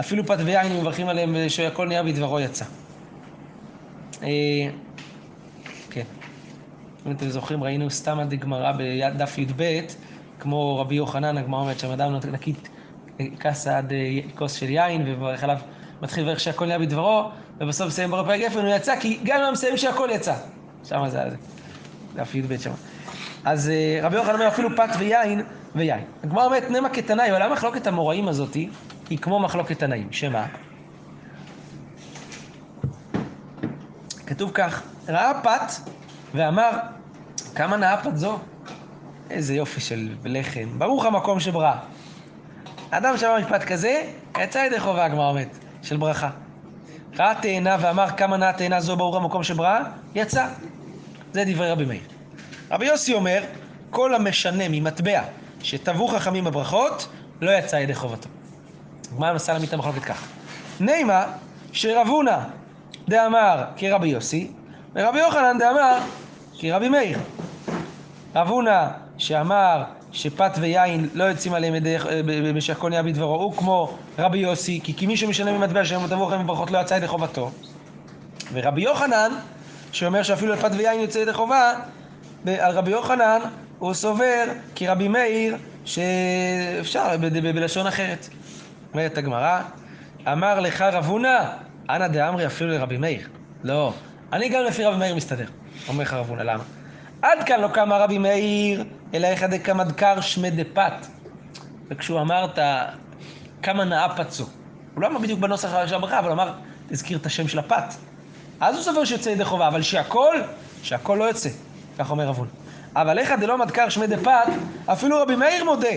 אפילו 0.00 0.26
פת 0.26 0.38
ויין 0.44 0.76
מברכים 0.76 1.08
עליהם 1.08 1.36
שהכל 1.48 1.88
נהיה 1.88 2.02
בדברו 2.02 2.40
יצא. 2.40 2.64
אה, 4.22 4.28
כן. 5.90 6.04
אם 7.06 7.12
אתם 7.12 7.28
זוכרים, 7.28 7.64
ראינו 7.64 7.90
סתם 7.90 8.20
עד 8.20 8.34
גמרא 8.34 8.72
בדף 8.78 9.38
י"ב, 9.38 9.80
כמו 10.40 10.78
רבי 10.78 10.94
יוחנן, 10.94 11.38
הגמרא 11.38 11.60
אומרת 11.60 11.78
שם 11.78 11.90
אדם 11.90 12.16
נקי 12.32 12.54
כס 13.40 13.66
עד 13.66 13.92
אה, 13.92 14.18
כוס 14.34 14.52
של 14.52 14.70
יין, 14.70 15.04
וברך 15.06 15.44
עליו, 15.44 15.58
מתחיל 16.02 16.24
לברך 16.24 16.40
שהכל 16.40 16.66
נהיה 16.66 16.78
בדברו, 16.78 17.30
ובסוף 17.60 17.86
מסיים 17.86 18.10
פרק 18.10 18.40
גפן, 18.40 18.58
הוא 18.58 18.74
יצא, 18.74 19.00
כי 19.00 19.20
גם 19.24 19.40
אם 19.40 19.52
מסיים 19.52 19.76
שהכל 19.76 20.08
יצא. 20.12 20.34
שם 20.84 21.08
זה, 21.08 21.30
זה, 21.30 21.36
דף 22.14 22.34
י"ב 22.34 22.56
שם. 22.56 22.70
אז 23.44 23.68
אה, 23.68 23.98
רבי 24.02 24.16
יוחנן 24.16 24.34
אומר 24.34 24.48
אפילו 24.48 24.76
פת 24.76 24.88
ויין 24.98 25.42
ויין. 25.74 26.04
הגמרא 26.24 26.44
אומרת 26.44 26.70
נמה 26.70 26.88
כתנאי, 26.88 27.30
אבל 27.32 27.42
המחלוקת 27.42 27.86
המוראים 27.86 28.28
הזאתי 28.28 28.68
היא 29.10 29.18
כמו 29.18 29.40
מחלוקת 29.40 29.78
תנאים, 29.78 30.12
שמה? 30.12 30.46
כתוב 34.26 34.50
כך, 34.54 34.82
ראה 35.08 35.40
פת 35.42 35.72
ואמר, 36.34 36.70
כמה 37.54 37.76
נאה 37.76 37.96
פת 37.96 38.16
זו? 38.16 38.38
איזה 39.30 39.54
יופי 39.54 39.80
של 39.80 40.08
לחם, 40.24 40.78
ברוך 40.78 41.04
המקום 41.04 41.40
שברא. 41.40 41.74
אדם 42.90 43.16
שאמר 43.16 43.38
משפט 43.38 43.64
כזה, 43.64 44.02
יצא 44.38 44.58
ידי 44.58 44.80
חובה, 44.80 45.04
הגמרא 45.04 45.28
אומרת, 45.28 45.58
של 45.82 45.96
ברכה. 45.96 46.30
ראה 47.18 47.34
תאנה 47.42 47.76
ואמר 47.80 48.06
כמה 48.16 48.36
נאה 48.36 48.52
תאנה 48.52 48.80
זו 48.80 48.96
ברוך 48.96 49.16
המקום 49.16 49.42
שברא, 49.42 49.80
יצא. 50.14 50.46
זה 51.32 51.44
דברי 51.46 51.70
רבי 51.70 51.84
מאיר. 51.84 52.00
רבי 52.70 52.86
יוסי 52.86 53.14
אומר, 53.14 53.42
כל 53.90 54.14
המשנה 54.14 54.64
ממטבע 54.68 55.22
שטבעו 55.62 56.08
חכמים 56.08 56.44
בברכות, 56.44 57.08
לא 57.40 57.50
יצא 57.50 57.76
ידי 57.76 57.94
חובתו. 57.94 58.28
הגמרא 59.12 59.32
מנסה 59.32 59.52
להעמיד 59.52 59.68
את 59.68 59.74
המחלוקת 59.74 60.04
ככה. 60.04 60.26
נימה 60.80 61.26
שרב 61.72 62.06
הונא 62.06 62.38
דאמר 63.08 63.64
כרבי 63.76 64.08
יוסי, 64.08 64.50
ורבי 64.94 65.18
יוחנן 65.18 65.58
דאמר 65.58 65.98
כרבי 66.58 66.88
מאיר. 66.88 67.18
רב 68.34 68.48
הונא 68.48 68.86
שאמר 69.18 69.82
שפת 70.12 70.50
ויין 70.60 71.08
לא 71.14 71.24
יוצאים 71.24 71.54
עליהם 71.54 71.74
ידי 71.74 71.96
שהכל 72.60 72.88
נהיה 72.88 73.02
בדברו, 73.02 73.34
הוא 73.34 73.52
כמו 73.56 73.98
רבי 74.18 74.38
יוסי, 74.38 74.80
כי, 74.84 74.94
כי 74.94 75.06
מי 75.06 75.16
שמשנה 75.16 75.52
ממטבע 75.52 75.84
שהם 75.84 76.06
תבואו 76.06 76.28
לכם 76.28 76.42
בברכות 76.42 76.70
לא 76.70 76.78
יצא 76.78 76.94
ידי 76.94 77.08
חובתו. 77.08 77.50
ורבי 78.52 78.82
יוחנן, 78.82 79.30
שאומר 79.92 80.22
שאפילו 80.22 80.52
לפת 80.52 80.70
ויין 80.76 81.00
יוצא 81.00 81.18
ידי 81.18 81.32
חובה, 81.32 81.72
על 82.46 82.72
רבי 82.72 82.90
יוחנן 82.90 83.40
הוא 83.78 83.94
סובר 83.94 84.44
כרבי 84.74 85.08
מאיר 85.08 85.56
שאפשר 85.84 87.16
בלשון 87.54 87.86
אחרת. 87.86 88.28
אומרת 88.92 89.18
הגמרא, 89.18 89.60
אמר 90.32 90.60
לך 90.60 90.82
רב 90.82 91.04
הונא, 91.04 91.44
אנא 91.90 92.08
דאמרי 92.08 92.46
אפילו 92.46 92.70
לרבי 92.70 92.96
מאיר. 92.96 93.28
לא, 93.64 93.92
אני 94.32 94.48
גם 94.48 94.62
לפי 94.64 94.84
רבי 94.84 94.96
מאיר 94.96 95.14
מסתדר. 95.14 95.46
אומר 95.88 96.02
לך 96.02 96.14
רב 96.14 96.28
הונא, 96.28 96.42
למה? 96.42 96.62
עד 97.22 97.38
כאן 97.46 97.60
לא 97.60 97.68
קמה 97.68 97.98
רבי 97.98 98.18
מאיר, 98.18 98.84
אלא 99.14 99.26
איך 99.26 99.42
דקא 99.42 99.72
מדקר 99.72 100.20
שמי 100.20 100.50
דפת. 100.50 100.92
וכשהוא 101.88 102.20
אמר 102.20 102.44
את 102.44 102.58
כמה 103.62 103.84
נאה 103.84 104.16
פצו. 104.16 104.44
הוא 104.94 105.02
לא 105.02 105.06
אמר 105.06 105.18
בדיוק 105.18 105.40
בנוסח 105.40 105.86
של 105.86 105.94
הברכה, 105.94 106.18
אבל 106.18 106.26
הוא 106.26 106.34
אמר, 106.34 106.52
תזכיר 106.88 107.18
את 107.18 107.26
השם 107.26 107.48
של 107.48 107.58
הפת. 107.58 107.94
אז 108.60 108.74
הוא 108.74 108.84
סובר 108.84 109.04
שיוצא 109.04 109.30
ידי 109.30 109.44
חובה, 109.44 109.68
אבל 109.68 109.82
שהכל, 109.82 110.36
שהכל 110.82 111.16
לא 111.18 111.24
יוצא. 111.24 111.50
כך 111.98 112.10
אומר 112.10 112.28
הונא. 112.28 112.50
אבל 112.96 113.18
איך 113.18 113.32
דלא 113.40 113.58
מדקר 113.58 113.88
שמי 113.88 114.06
דפת, 114.06 114.46
אפילו 114.86 115.22
רבי 115.22 115.36
מאיר 115.36 115.64
מודה. 115.64 115.88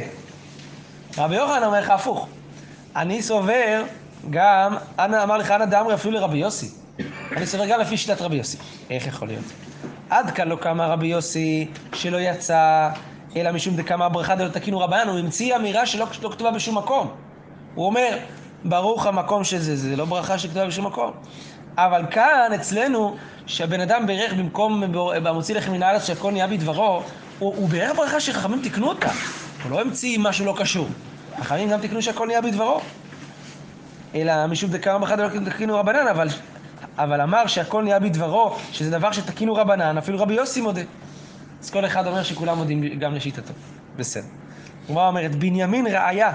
רבי 1.18 1.36
יוחנן 1.36 1.64
אומר 1.64 1.80
לך 1.80 1.90
הפוך. 1.90 2.28
אני 2.96 3.22
סובר 3.22 3.84
גם, 4.30 4.76
אנא 5.00 5.24
אמר 5.24 5.38
לך, 5.38 5.52
אנא 5.52 5.66
דאמרי 5.66 5.94
אפילו 5.94 6.14
לרבי 6.14 6.38
יוסי. 6.38 6.70
אני 7.38 7.46
סובר 7.48 7.66
גם 7.66 7.80
לפי 7.80 7.98
שיטת 7.98 8.22
רבי 8.22 8.36
יוסי. 8.36 8.58
איך 8.90 9.08
יכול 9.08 9.28
להיות? 9.28 9.46
עד 10.10 10.32
כאן 10.32 10.48
לא 10.48 10.56
קמה 10.56 10.88
רבי 10.88 11.08
יוסי 11.08 11.68
שלא 11.94 12.18
יצא, 12.18 12.90
אלא 13.36 13.52
משום 13.52 13.76
דקמה 13.76 14.06
הברכה 14.06 14.36
דלא 14.36 14.48
תקינו 14.48 14.80
רבן, 14.80 15.08
הוא 15.08 15.20
המציא 15.20 15.56
אמירה 15.56 15.86
שלא 15.86 16.06
לא 16.22 16.30
כתובה 16.30 16.52
בשום 16.52 16.78
מקום. 16.78 17.12
הוא 17.76 17.86
אומר, 17.86 18.18
ברוך 18.64 19.06
המקום 19.06 19.44
שזה, 19.44 19.76
זה 19.76 19.96
לא 19.96 20.06
ברכה 20.06 20.38
שכתובה 20.38 20.68
בשום 20.68 20.86
מקום. 20.86 21.12
אבל 21.78 22.06
כאן, 22.12 22.52
אצלנו, 22.56 23.16
שהבן 23.46 23.80
אדם 23.80 24.08
בירך 24.08 24.34
במקום 24.34 24.84
במוציא 25.24 25.56
לחם 25.56 25.72
מן 25.72 25.84
הארץ 25.84 26.08
שהכל 26.08 26.32
נהיה 26.32 26.48
בדברו, 26.48 27.02
הוא, 27.40 27.54
הוא 27.58 27.70
בירך 27.70 27.96
ברכה 27.96 28.20
שחכמים 28.20 28.62
תיקנו 28.62 28.88
אותה. 28.88 29.10
הוא 29.64 29.72
לא 29.72 29.82
המציא 29.82 30.20
משהו 30.20 30.46
לא 30.46 30.56
קשור. 30.58 30.88
חכמים 31.42 31.70
גם 31.70 31.80
תיקנו 31.80 32.02
שהכל 32.02 32.28
נהיה 32.28 32.42
בדברו. 32.42 32.82
אלא 34.16 34.48
משום 34.48 34.72
דקרא 34.72 34.98
בחד 34.98 35.20
לא 35.20 35.28
תקינו 35.46 35.76
רבנן, 35.76 36.08
אבל, 36.08 36.28
אבל 37.00 37.22
אמר 37.22 37.48
שהכל 37.48 37.84
נהיה 37.84 38.00
בדברו, 38.00 38.56
שזה 38.72 38.92
דבר 38.92 39.12
שתקינו 39.12 39.54
רבנן, 39.54 39.98
אפילו 39.98 40.20
רבי 40.20 40.34
יוסי 40.34 40.62
מודה. 40.62 40.82
אז 41.62 41.70
כל 41.70 41.86
אחד 41.86 42.08
אומר 42.08 42.24
שכולם 42.24 42.58
מודים 42.58 43.00
גם 43.00 43.14
לשיטתו. 43.14 43.54
בסדר. 43.96 44.28
הגמרא 44.90 45.08
אומרת, 45.08 45.36
בנימין 45.36 45.88
ראיה, 45.88 46.34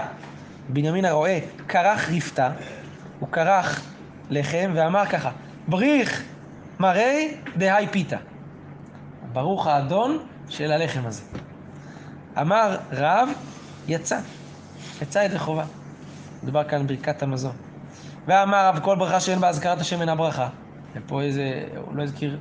בנימין 0.69 1.05
הרועה, 1.05 1.39
כרך 1.69 2.11
רפתה, 2.11 2.51
הוא 3.21 3.29
כרך 3.29 3.83
לחם 4.31 4.73
ואמר 4.75 5.07
ככה, 5.07 5.31
בריך 5.69 6.23
מראי 6.79 7.35
דהי 7.57 7.87
פיתה. 7.87 8.17
ברוך 9.33 9.67
האדון 9.67 10.19
של 10.49 10.73
הלחם 10.73 11.07
הזה. 11.07 11.23
אמר 12.41 12.77
רב, 12.93 13.29
יצא. 13.89 14.19
יצא 15.03 15.19
ידי 15.19 15.39
חובה. 15.39 15.65
מדובר 16.43 16.65
כאן 16.65 16.87
ברכת 16.87 17.23
המזון. 17.23 17.64
ואמר 18.27 18.69
רב, 18.69 18.79
כל 18.83 18.97
ברכה 18.97 19.21
שאין 19.21 19.41
בה 19.41 19.49
אזכרת 19.49 19.81
השם 19.81 20.01
אינה 20.01 20.15
ברכה. 20.15 20.49
ופה 20.95 21.23
איזה, 21.23 21.65
הוא 21.77 21.97
לא 21.97 22.03
הזכיר 22.03 22.39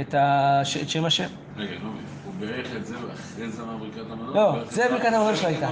את, 0.00 0.14
הש... 0.18 0.76
את 0.76 0.88
שם 0.88 1.04
השם. 1.04 1.28
רגע, 1.56 1.70
לא, 1.70 1.88
הוא 2.24 2.34
בירך 2.38 2.76
את 2.76 2.86
זה 2.86 2.94
ואחרי 3.08 3.50
זה 3.50 3.62
אמר 3.62 3.76
ברכת 3.76 4.10
המזון? 4.10 4.36
לא, 4.36 4.64
זה 4.70 4.84
ברכת 4.90 5.12
המזון 5.12 5.36
שלו 5.36 5.48
הייתה. 5.48 5.70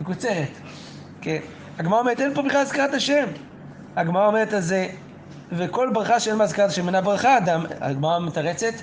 מקוצרת. 0.00 0.48
כן. 1.20 1.38
הגמרא 1.78 1.98
אומרת, 1.98 2.20
אין 2.20 2.34
פה 2.34 2.42
בכלל 2.42 2.60
אזכרת 2.60 2.94
השם. 2.94 3.24
הגמרא 3.96 4.26
אומרת 4.26 4.48
זה, 4.58 4.88
וכל 5.52 5.90
ברכה 5.92 6.20
שאין 6.20 6.38
בה 6.38 6.44
אזכרת 6.44 6.70
השם 6.70 6.86
אינה 6.86 7.00
ברכה, 7.00 7.38
הגמרא 7.80 8.18
מתרצת, 8.18 8.74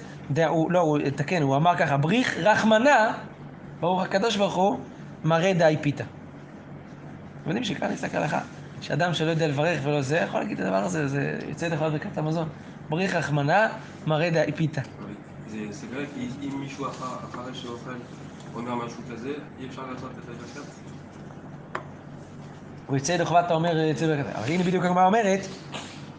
לא, 0.69 0.79
הוא, 0.79 0.99
תקן, 1.15 1.41
הוא 1.41 1.55
אמר 1.55 1.77
ככה, 1.77 1.97
בריך 1.97 2.37
רחמנה, 2.37 3.13
ברוך 3.79 4.01
הקדוש 4.03 4.37
ברוך 4.37 4.55
הוא, 4.55 4.79
מראה 5.23 5.53
דאי 5.53 5.77
פיתה. 5.81 6.03
אתם 6.03 7.49
יודעים 7.49 7.63
שכאן 7.63 7.91
נסתכל 7.91 8.19
לך, 8.19 8.37
שאדם 8.85 9.13
שלא 9.13 9.29
יודע 9.29 9.47
לברך 9.47 9.79
ולא 9.83 10.01
זה, 10.01 10.17
יכול 10.17 10.39
להגיד 10.39 10.59
את 10.59 10.65
הדבר 10.65 10.83
הזה, 10.83 11.07
זה 11.07 11.39
יוצא 11.49 11.67
לך 11.67 11.79
ברכת 11.79 12.17
המזון. 12.17 12.49
בריך 12.89 13.15
רחמנה, 13.15 13.67
מראה 14.07 14.29
דאי 14.29 14.51
פיתה. 14.51 14.81
זה 15.49 15.57
כי 16.15 16.29
אם 16.41 16.59
מישהו 16.59 16.87
אחרי 16.87 17.53
שאוכל 17.53 17.93
אומר 18.55 18.75
משהו 18.75 18.97
כזה, 19.11 19.29
אי 19.59 19.67
אפשר 19.67 19.81
לעשות 19.93 20.11
את 20.11 20.29
הברכת? 20.29 20.69
הוא 22.87 22.97
יצא 22.97 23.11
ידי 23.11 23.25
חובה, 23.25 23.39
אתה 23.39 23.53
אומר, 23.53 23.77
יצא 23.77 24.07
ברכת. 24.07 24.35
אבל 24.35 24.51
הנה 24.51 24.63
בדיוק 24.63 24.85
הגמרא 24.85 25.05
אומרת, 25.05 25.39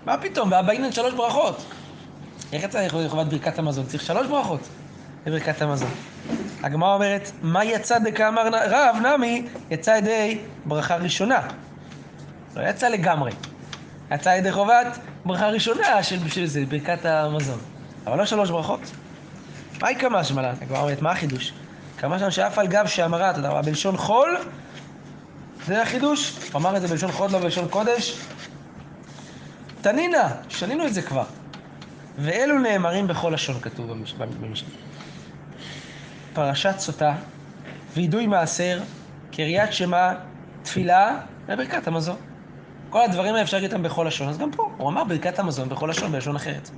מה 0.06 0.18
פתאום, 0.18 0.50
באינן 0.66 0.92
שלוש 0.92 1.14
ברכות. 1.14 1.64
איך 2.52 2.64
יצא 2.64 2.78
ידי 2.78 3.08
חובת 3.08 3.26
ברכת 3.26 3.58
המזון? 3.58 3.86
צריך 3.86 4.02
שלוש 4.02 4.26
ברכות 4.26 4.60
לברכת 5.26 5.62
המזון. 5.62 5.90
הגמרא 6.62 6.94
אומרת, 6.94 7.30
מה 7.42 7.64
יצא 7.64 7.98
דקאמר 7.98 8.48
רב 8.52 8.96
נמי, 9.06 9.46
יצא 9.70 9.90
ידי 9.90 10.38
ברכה 10.64 10.96
ראשונה. 10.96 11.48
לא 12.56 12.68
יצא 12.68 12.88
לגמרי. 12.88 13.32
יצא 14.10 14.28
ידי 14.28 14.52
חובת 14.52 14.98
ברכה 15.24 15.48
ראשונה 15.48 16.02
של, 16.02 16.28
של 16.28 16.46
זה, 16.46 16.64
ברכת 16.68 17.04
המזון. 17.04 17.58
אבל 18.06 18.18
לא 18.18 18.24
שלוש 18.24 18.50
ברכות. 18.50 18.80
מהי 19.82 19.96
כמה 19.96 20.24
שמלן? 20.24 20.54
הגמרא 20.62 20.80
אומרת, 20.80 21.02
מה 21.02 21.10
החידוש? 21.10 21.52
כמה 21.98 22.18
שם 22.18 22.30
שאף 22.30 22.58
על 22.58 22.66
גב 22.66 22.86
שאמרה, 22.86 23.30
אתה 23.30 23.38
יודע, 23.38 23.60
בלשון 23.60 23.96
חול, 23.96 24.36
זה 25.66 25.82
החידוש. 25.82 26.38
הוא 26.52 26.60
אמר 26.60 26.76
את 26.76 26.82
זה 26.82 26.88
בלשון 26.88 27.12
חול, 27.12 27.30
לא 27.30 27.38
בלשון 27.38 27.68
קודש. 27.68 28.18
תנינה, 29.80 30.28
שנינו 30.48 30.86
את 30.86 30.94
זה 30.94 31.02
כבר. 31.02 31.24
ואלו 32.18 32.58
נאמרים 32.58 33.06
בכל 33.06 33.30
לשון, 33.34 33.60
כתוב 33.60 33.92
במשנה. 34.40 34.68
פרשת 36.32 36.78
סוטה, 36.78 37.14
וידוי 37.94 38.26
מעשר, 38.26 38.80
קריאת 39.32 39.72
שמע, 39.72 40.12
תפילה 40.62 41.18
וברכת 41.48 41.86
המזון. 41.86 42.16
כל 42.90 43.02
הדברים 43.02 43.32
האלה 43.32 43.42
אפשר 43.42 43.56
להגיד 43.56 43.72
אותם 43.72 43.82
בכל 43.82 44.04
לשון, 44.06 44.28
אז 44.28 44.38
גם 44.38 44.50
פה, 44.50 44.70
הוא 44.76 44.88
אמר 44.88 45.04
ברכת 45.04 45.38
המזון 45.38 45.68
בכל 45.68 45.86
לשון, 45.90 46.12
בלשון 46.12 46.36
אחרת. 46.36 46.70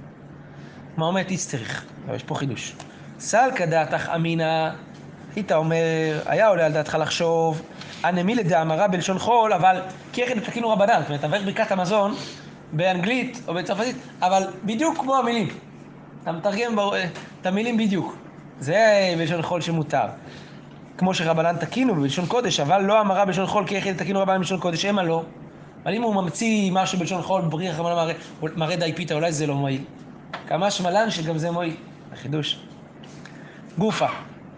מה 0.96 1.06
אומרת 1.06 1.30
איסטריך? 1.30 1.84
יש 2.14 2.22
פה 2.22 2.34
חידוש. 2.34 2.74
סלקא 3.18 3.66
דעתך 3.66 4.08
אמינא, 4.14 4.70
היית 5.36 5.52
אומר, 5.52 6.20
היה 6.26 6.48
עולה 6.48 6.66
על 6.66 6.72
דעתך 6.72 6.96
לחשוב, 7.00 7.62
הנמי 8.02 8.34
לדאמרה 8.34 8.88
בלשון 8.88 9.18
חול, 9.18 9.52
אבל 9.52 9.80
כיחד 10.12 10.38
תקינו 10.40 10.70
רבנן, 10.70 11.00
זאת 11.00 11.08
אומרת, 11.08 11.20
תברך 11.20 11.42
ברכת 11.44 11.72
המזון 11.72 12.14
באנגלית 12.72 13.42
או 13.48 13.54
בצרפתית, 13.54 13.96
אבל 14.22 14.42
בדיוק 14.64 14.98
כמו 14.98 15.16
המילים. 15.16 15.48
אתה 16.22 16.32
מתרגם 16.32 16.78
את 17.40 17.46
המילים 17.46 17.76
בדיוק. 17.76 18.16
זה 18.60 19.14
בלשון 19.18 19.42
חול 19.42 19.60
שמותר. 19.60 20.06
כמו 20.98 21.14
שרבנן 21.14 21.56
תקינו 21.56 21.94
בלשון 21.94 22.26
קודש, 22.26 22.60
אבל 22.60 22.82
לא 22.82 23.00
המרה 23.00 23.24
בלשון 23.24 23.46
חול 23.46 23.66
כי 23.66 23.74
יחיד 23.74 23.96
תקינו 23.96 24.20
רבנן 24.20 24.38
בלשון 24.38 24.60
קודש, 24.60 24.84
המה 24.84 25.02
לא. 25.02 25.22
אבל 25.84 25.94
אם 25.94 26.02
הוא 26.02 26.14
ממציא 26.14 26.72
משהו 26.72 26.98
בלשון 26.98 27.22
חול, 27.22 27.42
בריח 27.42 27.80
מראה, 27.80 28.12
מראה 28.56 28.76
די 28.76 28.92
פיתה, 28.92 29.14
אולי 29.14 29.32
זה 29.32 29.46
לא 29.46 29.54
מועיל. 29.54 29.82
כמה 30.48 30.70
שמלן 30.70 31.10
שגם 31.10 31.38
זה 31.38 31.50
מועיל. 31.50 31.74
החידוש. 32.12 32.58
גופה. 33.78 34.06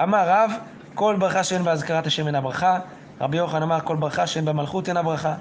אמר 0.03 0.29
רב, 0.29 0.53
כל 0.95 1.17
ברכה 1.19 1.45
שאין 1.45 1.63
בה 1.63 1.73
אזכרת 1.73 2.07
השם 2.07 2.27
אינה 2.27 2.41
ברכה, 2.41 2.79
רבי 3.21 3.37
יוחנן 3.37 3.63
אמר 3.63 3.81
כל 3.81 3.97
ברכה 3.97 4.27
שאין 4.27 4.45
בה 4.45 4.53
מלכות 4.53 4.89
אינה 4.89 5.03
ברכה. 5.03 5.35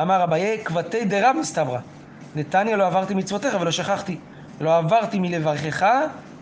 אמר 0.00 0.24
אביי 0.24 0.64
כבתי 0.64 1.04
דרב 1.04 1.36
מסתברא. 1.40 1.78
נתניה 2.36 2.76
לא 2.76 2.86
עברתי 2.86 3.14
מצוותיך 3.14 3.56
ולא 3.60 3.70
שכחתי. 3.70 4.18
לא 4.60 4.76
עברתי 4.76 5.18
מלברכך 5.18 5.86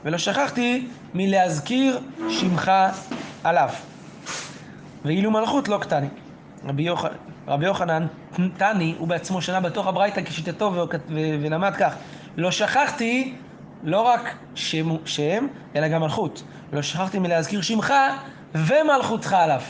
ולא 0.05 0.19
שכחתי 0.19 0.87
מלהזכיר 1.15 2.01
שמך 2.29 2.73
עליו. 3.45 3.69
ואילו 5.05 5.31
מלכות 5.31 5.69
לא 5.69 5.79
קטני. 5.79 6.09
רבי, 6.67 6.83
יוח... 6.83 7.05
רבי 7.49 7.67
יוחנן 7.67 8.07
תני, 8.57 8.95
הוא 8.99 9.09
בעצמו 9.09 9.43
שנה 9.43 9.61
בתוך 9.61 9.87
הברייתא 9.87 10.23
כשיטתו 10.25 10.73
ו... 10.75 10.79
ו... 10.79 10.89
ולמד 11.43 11.75
כך, 11.79 11.95
לא 12.37 12.51
שכחתי 12.51 13.35
לא 13.83 14.01
רק 14.01 14.37
שם, 14.55 14.97
שם, 15.05 15.47
אלא 15.77 15.89
גם 15.89 16.01
מלכות. 16.01 16.43
לא 16.73 16.83
שכחתי 16.83 17.19
מלהזכיר 17.19 17.63
שמך 17.63 17.95
ומלכותך 18.55 19.33
עליו. 19.33 19.61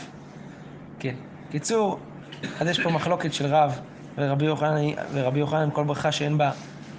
כן. 0.99 1.15
קיצור, 1.51 1.99
אז 2.59 2.67
יש 2.67 2.79
פה 2.79 2.89
מחלוקת 2.89 3.33
של 3.33 3.45
רב 3.45 3.79
ורבי 4.17 4.45
יוחנן, 4.45 4.75
ורבי 5.13 5.39
יוחנן 5.39 5.69
כל 5.73 5.83
ברכה 5.83 6.11
שאין 6.11 6.37
בה 6.37 6.51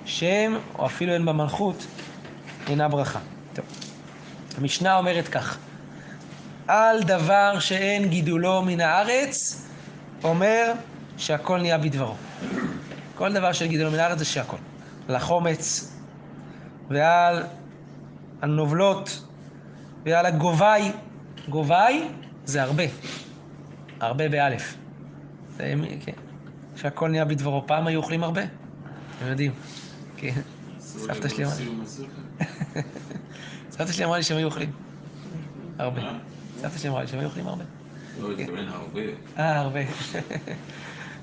שם, 0.05 0.57
או 0.79 0.87
אפילו 0.87 1.13
אין 1.13 1.25
בה 1.25 1.33
מלכות, 1.33 1.87
אינה 2.69 2.89
ברכה. 2.89 3.19
טוב. 3.53 3.65
המשנה 4.59 4.97
אומרת 4.97 5.29
כך, 5.29 5.59
על 6.69 7.03
דבר 7.03 7.59
שאין 7.59 8.09
גידולו 8.09 8.63
מן 8.63 8.81
הארץ, 8.81 9.64
אומר 10.25 10.73
שהכל 11.17 11.61
נהיה 11.61 11.79
בדברו. 11.79 12.15
כל 13.15 13.33
דבר 13.33 13.53
שאין 13.53 13.71
גידולו 13.71 13.91
מן 13.91 13.99
הארץ 13.99 14.19
זה 14.19 14.25
שהכל. 14.25 14.57
על 15.09 15.15
החומץ, 15.15 15.93
ועל 16.91 17.43
הנובלות, 18.43 19.23
ועל 20.05 20.27
הגובי. 20.27 20.93
גובי 21.49 22.09
זה 22.45 22.63
הרבה. 22.63 22.85
הרבה 24.01 24.29
באלף. 24.29 24.77
זה, 25.57 25.75
כן. 26.05 26.13
שהכל 26.77 27.09
נהיה 27.09 27.25
בדברו. 27.25 27.67
פעם 27.67 27.87
היו 27.87 28.01
אוכלים 28.01 28.25
הרבה? 28.25 28.43
אתם 29.19 29.27
יודעים. 29.27 29.53
כן. 30.17 30.41
סבתא 30.79 31.29
שלי 31.29 31.45
אמרה 31.45 31.55
לי. 31.59 31.71
סבתא 33.73 33.93
שלי 33.93 34.05
אמרה 34.05 34.17
לי 34.17 34.23
שהם 34.23 34.37
היו 34.37 34.47
אוכלים. 34.47 34.73
הרבה. 35.79 36.01
סבתא 36.61 36.79
שלי 36.79 36.89
אמרה 36.91 37.01
לי 37.01 37.07
שהם 37.07 37.19
היו 37.19 37.29
אוכלים 37.29 37.47
הרבה. 37.49 37.65
לא, 38.21 38.29
הרבה. 38.69 39.01
אה, 39.39 39.61
הרבה. 39.61 39.81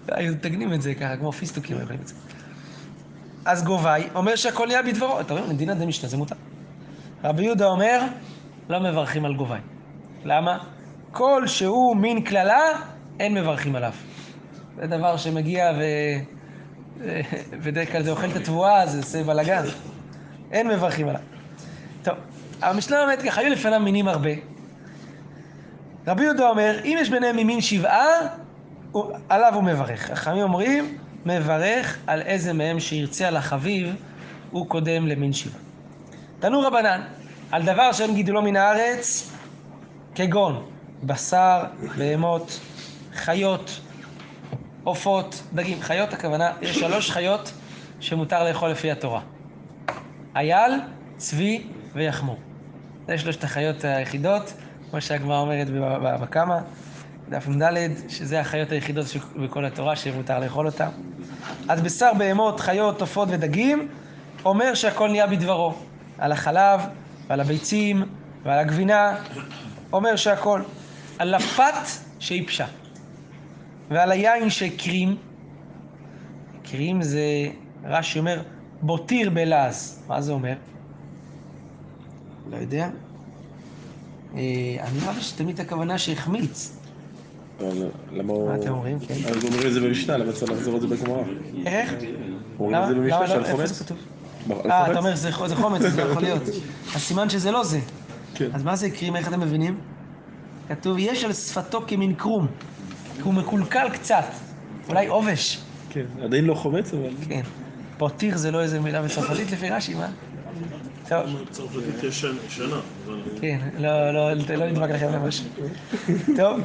היו 0.08 0.34
מתגנים 0.34 0.74
את 0.74 0.82
זה 0.82 0.96
ככה, 0.96 1.18
כמו 1.18 1.32
פיסטוקים 1.32 1.76
היו 1.76 1.84
אוכלים 1.84 2.00
את 2.02 2.08
זה. 2.08 2.16
אז 3.46 3.64
גובי 3.64 3.90
אומר 4.16 4.36
שהכל 4.36 4.68
נהיה 4.68 4.84
בדברו. 4.84 5.20
אתה 5.20 5.34
רואה, 5.34 5.48
מדינא 5.48 5.74
דמשנה 5.74 6.10
זה 6.10 6.18
מותר. 6.18 6.36
רבי 7.24 7.44
יהודה 7.44 7.66
אומר, 7.66 8.02
לא 8.70 8.80
מברכים 8.80 9.26
על 9.26 9.36
גובי. 9.36 9.56
למה? 10.26 10.58
כל 11.12 11.48
שהוא 11.48 11.96
מין 11.96 12.22
קללה, 12.22 12.62
אין 13.20 13.34
מברכים 13.34 13.76
עליו. 13.76 13.94
זה 14.76 14.88
דבר 14.88 15.18
שמגיע 15.18 15.72
ו... 15.80 15.84
בדרך 17.64 17.92
כלל 17.92 18.04
זה 18.04 18.12
אוכל 18.12 18.30
את 18.32 18.36
התבואה, 18.36 18.88
זה 18.88 18.98
עושה 18.98 19.24
בלאגן. 19.24 19.64
אין 20.52 20.68
מברכים 20.68 21.08
עליו. 21.08 21.22
טוב, 22.04 22.16
המשנה 22.62 23.04
אומרת 23.04 23.22
ככה, 23.22 23.42
היו 23.42 23.52
לפניו 23.52 23.80
מינים 23.80 24.08
הרבה. 24.08 24.30
רבי 26.08 26.24
יהודה 26.24 26.50
אומר, 26.50 26.80
אם 26.84 26.98
יש 27.02 27.10
ביניהם 27.10 27.36
ממין 27.38 27.62
שבעה, 27.62 28.08
הוא- 28.92 29.12
עליו 29.30 29.56
הוא 29.56 29.64
מברך. 29.64 30.12
חכמים 30.12 30.44
אומרים, 30.44 30.98
מברך 31.26 31.98
על 32.08 32.22
איזה 32.22 32.54
מהם 32.54 32.80
שירצה 32.80 33.28
על 33.28 33.38
החביב, 33.38 33.96
הוא 34.52 34.68
קודם 34.68 35.08
למין 35.08 35.34
שבעה. 35.34 35.58
תנו 36.40 36.62
רבנן, 36.62 37.02
על 37.52 37.64
דבר 37.64 37.92
שאין 37.92 38.16
גידולו 38.16 38.42
מן 38.42 38.56
הארץ, 38.56 39.32
כגון 40.16 40.66
בשר, 41.04 41.64
בהמות, 41.98 42.60
חיות, 43.14 43.80
עופות, 44.84 45.44
דגים. 45.54 45.82
חיות 45.82 46.14
הכוונה, 46.14 46.52
יש 46.62 46.80
שלוש 46.80 47.12
חיות 47.12 47.52
שמותר 48.00 48.44
לאכול 48.44 48.70
לפי 48.70 48.92
התורה. 48.92 49.22
אייל, 50.36 50.72
צבי 51.18 51.64
ויחמור. 51.94 52.38
זה 53.08 53.18
שלושת 53.18 53.44
החיות 53.44 53.84
היחידות, 53.84 54.54
כמו 54.92 55.02
שהגמרא 55.02 55.40
אומרת 55.40 55.68
בקמא, 56.22 56.58
דף 57.30 57.48
נ"ד, 57.48 58.10
שזה 58.10 58.40
החיות 58.40 58.72
היחידות 58.72 59.06
בכל 59.44 59.66
התורה 59.66 59.96
שמותר 59.96 60.40
לאכול 60.40 60.66
אותן. 60.66 60.90
אז 61.70 61.82
בשר, 61.82 62.12
בהמות, 62.18 62.60
חיות, 62.60 63.02
עופות 63.02 63.28
ודגים, 63.32 63.88
אומר 64.46 64.74
שהכל 64.74 65.10
נהיה 65.10 65.28
בדברו. 65.28 65.74
על 66.18 66.32
החלב 66.32 66.82
ועל 67.28 67.40
הביצים 67.40 68.04
ועל 68.44 68.60
הגבינה, 68.60 69.16
אומר 69.94 70.16
שהכל. 70.16 70.62
על 71.20 71.34
הפת 71.34 71.88
שייבשה. 72.20 72.66
ועל 73.90 74.12
היין 74.12 74.50
שהקרים, 74.50 75.18
הקרים 76.62 77.02
זה, 77.02 77.22
רש"י 77.86 78.20
אומר, 78.20 78.42
בוטיר 78.82 79.30
בלעז. 79.30 80.04
מה 80.08 80.22
זה 80.22 80.32
אומר? 80.32 80.54
לא 82.50 82.58
יודע. 82.58 82.90
אה, 84.36 84.42
אני 84.80 85.00
חושב 85.00 85.22
שתמיד 85.22 85.62
הכוונה 85.62 85.98
שהחמיץ. 85.98 86.78
למה 88.12 88.34
הוא... 88.34 88.50
מה 88.50 88.56
אתם 88.56 88.72
אומרים? 88.72 89.00
כן. 89.00 89.14
אז 89.14 89.46
אומרים 89.46 89.68
את 89.68 89.74
זה 89.74 89.80
במשנה, 89.82 90.18
למה 90.18 90.32
צריך 90.32 90.52
לחזור 90.52 90.76
את 90.76 90.82
זה 90.82 90.88
בגמרא? 90.88 91.24
איך? 91.66 91.94
אומרים 92.60 92.84
את 92.84 92.88
זה? 92.88 92.96
במשנה 92.96 93.28
שעל 93.28 93.40
לא? 93.40 93.46
איפה 93.46 93.58
חומץ? 93.58 93.84
אה? 94.66 94.92
אתה 94.92 95.00
אומר 95.00 95.16
זה 95.16 95.32
חומץ, 95.32 95.82
זה 95.82 96.04
לא 96.04 96.10
יכול 96.10 96.22
להיות. 96.22 96.44
אז 96.96 97.02
סימן 97.02 97.30
שזה 97.30 97.52
לא 97.52 97.64
זה. 97.64 97.80
כן. 98.34 98.50
אז 98.54 98.64
מה 98.64 98.76
זה 98.76 98.86
הקרים? 98.86 99.16
איך 99.16 99.28
אתם 99.28 99.40
מבינים? 99.40 99.80
כתוב, 100.70 100.98
יש 101.00 101.24
על 101.24 101.34
שפתו 101.34 101.84
כמין 101.88 102.14
קרום. 102.14 102.48
הוא 103.24 103.34
מקולקל 103.34 103.90
קצת. 103.94 104.26
אולי 104.90 105.08
עובש. 105.08 105.62
כן. 105.90 106.06
עדיין 106.24 106.46
לא 106.46 106.54
חומץ, 106.54 106.94
אבל... 106.94 107.10
כן. 107.30 107.42
פוטיר 107.98 108.38
זה 108.38 108.52
לא 108.52 108.62
איזה 108.62 108.80
מילה 108.80 109.02
בצרפתית 109.02 109.52
לפי 109.52 109.70
רש"י, 109.70 109.94
מה? 109.94 110.08
טוב, 111.12 111.50
צרפתית 111.50 112.04
יש 112.04 112.26
שנה, 112.50 112.80
כן, 113.42 113.60
לא, 113.78 114.12
לא, 114.12 114.34
לא 114.34 114.66
נדבק 114.66 114.90
לכם 114.90 115.12
ממש. 115.20 115.44
טוב, 116.38 116.60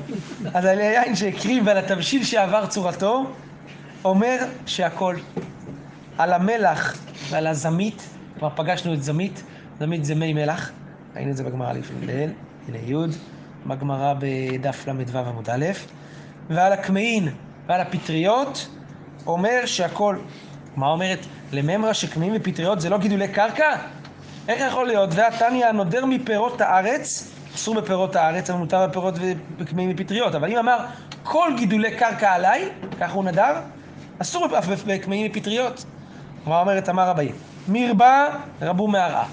אז 0.55 0.65
על 0.65 0.79
היין 0.79 1.17
שהקריב 1.17 1.67
ועל 1.67 1.77
התבשיל 1.77 2.25
שעבר 2.25 2.67
צורתו, 2.67 3.25
אומר 4.05 4.37
שהכל. 4.67 5.17
על 6.19 6.33
המלח 6.33 6.97
ועל 7.31 7.47
הזמית, 7.47 8.09
כבר 8.39 8.49
פגשנו 8.57 8.95
את 8.95 9.03
זמית, 9.03 9.43
זמית 9.79 10.05
זה 10.05 10.15
מי 10.15 10.33
מלח, 10.33 10.71
ראינו 11.17 11.31
את 11.31 11.37
זה 11.37 11.45
בגמרא 11.45 11.73
לפני 11.73 12.07
ליל, 12.07 12.31
הנה 12.69 12.79
י', 12.79 13.07
בגמרא 13.67 14.15
בדף 14.19 14.89
ל"ו 14.89 15.19
עמוד 15.19 15.51
א', 15.51 15.65
ועל 16.51 16.73
הקמעין 16.73 17.29
ועל 17.67 17.81
הפטריות, 17.81 18.69
אומר 19.27 19.61
שהכל. 19.67 20.17
מה 20.77 20.87
אומרת? 20.87 21.27
לממרא 21.53 21.93
שקמעין 21.93 22.33
ופטריות 22.37 22.81
זה 22.81 22.91
לא 22.91 22.99
גידולי 22.99 23.29
קרקע? 23.29 23.77
איך 24.49 24.63
יכול 24.69 24.87
להיות? 24.87 25.11
והתניא 25.13 25.67
הנודר 25.67 26.07
מפירות 26.07 26.61
הארץ, 26.61 27.31
אסור 27.55 27.75
בפירות 27.75 28.17
הארץ, 28.17 28.51
אבל 28.51 28.59
מותר 28.59 28.87
בפירות 28.87 29.15
וקמעין 29.59 29.93
ופטריות. 29.95 30.35
אבל 30.35 30.51
אם 30.53 30.59
אמר 30.59 30.79
כל 31.23 31.53
גידולי 31.57 31.97
קרקע 31.97 32.33
עליי, 32.33 32.69
ככה 33.01 33.13
הוא 33.13 33.25
נדר, 33.25 33.55
אסור 34.19 34.59
אף 34.59 34.83
בקמעין 34.87 35.31
ופטריות. 35.31 35.85
מה 36.47 36.61
אומרת 36.61 36.89
אמר 36.89 37.11
אביי? 37.11 37.33
מרבה 37.69 38.27
רבו 38.63 38.89
מהרעה. 38.89 39.27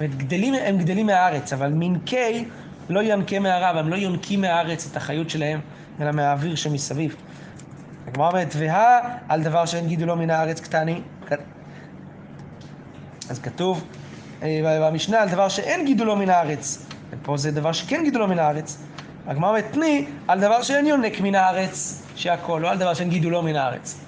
גדלים, 0.00 0.54
הם 0.54 0.78
גדלים 0.78 1.06
מהארץ, 1.06 1.52
אבל 1.52 1.72
מנקי 1.72 2.44
לא 2.88 3.02
ינקה 3.02 3.38
מהרע, 3.38 3.72
והם 3.76 3.88
לא 3.88 3.96
יונקים 3.96 4.40
מהארץ 4.40 4.88
את 4.90 4.96
החיות 4.96 5.30
שלהם, 5.30 5.60
אלא 6.00 6.12
מהאוויר 6.12 6.54
שמסביב. 6.54 7.16
הגמרא 8.06 8.28
אומרת, 8.28 8.54
והא 8.58 9.00
על 9.28 9.42
דבר 9.42 9.66
שאין 9.66 9.86
גידולו 9.86 10.16
מן 10.16 10.30
הארץ 10.30 10.60
קטני. 10.60 11.00
אז 13.30 13.38
כתוב 13.38 13.84
במשנה 14.42 15.22
על 15.22 15.28
דבר 15.28 15.48
שאין 15.48 15.84
גידולו 15.84 16.16
מן 16.16 16.30
הארץ. 16.30 16.86
ופה 17.10 17.36
זה 17.36 17.50
דבר 17.50 17.72
שכן 17.72 18.00
גידולו 18.04 18.28
מן 18.28 18.38
הארץ. 18.38 18.78
הגמרא 19.26 19.48
אומרת, 19.48 19.64
תני 19.72 20.06
על 20.28 20.40
דבר 20.40 20.62
שאין 20.62 20.86
יונק 20.86 21.20
מן 21.20 21.34
הארץ, 21.34 22.02
שהכל, 22.16 22.60
לא 22.62 22.70
על 22.70 22.78
דבר 22.78 22.94
שאין 22.94 23.10
גידולו 23.10 23.42
מן 23.42 23.56
הארץ. 23.56 24.00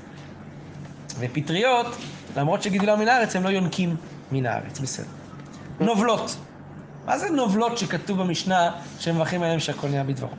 ופטריות, 1.19 1.97
למרות 2.37 2.63
שגידולו 2.63 2.97
מן 2.97 3.09
הארץ, 3.09 3.37
הם 3.37 3.45
לא 3.45 3.49
יונקים 3.49 3.97
מן 4.33 4.47
הארץ, 4.47 4.79
בסדר. 4.79 5.07
נובלות. 5.81 6.37
מה 7.07 7.19
זה 7.19 7.31
נובלות 7.31 7.79
שכתוב 7.79 8.23
במשנה 8.23 8.71
שמברכים 8.99 9.43
עליהם 9.43 9.61
שהכל 9.61 9.89
נהיה 9.89 10.05
בדברו? 10.05 10.31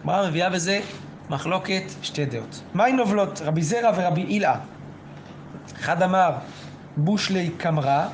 הגמרא 0.00 0.28
מביאה 0.28 0.50
בזה 0.50 0.80
מחלוקת 1.30 1.82
שתי 2.02 2.24
דעות. 2.24 2.62
מהי 2.74 2.92
נובלות? 2.92 3.40
רבי 3.44 3.62
זרע 3.62 3.90
ורבי 3.96 4.24
אילאה. 4.24 4.58
אחד 5.80 6.02
אמר 6.02 6.30
בושלי 6.96 7.50
קמרה, 7.56 8.08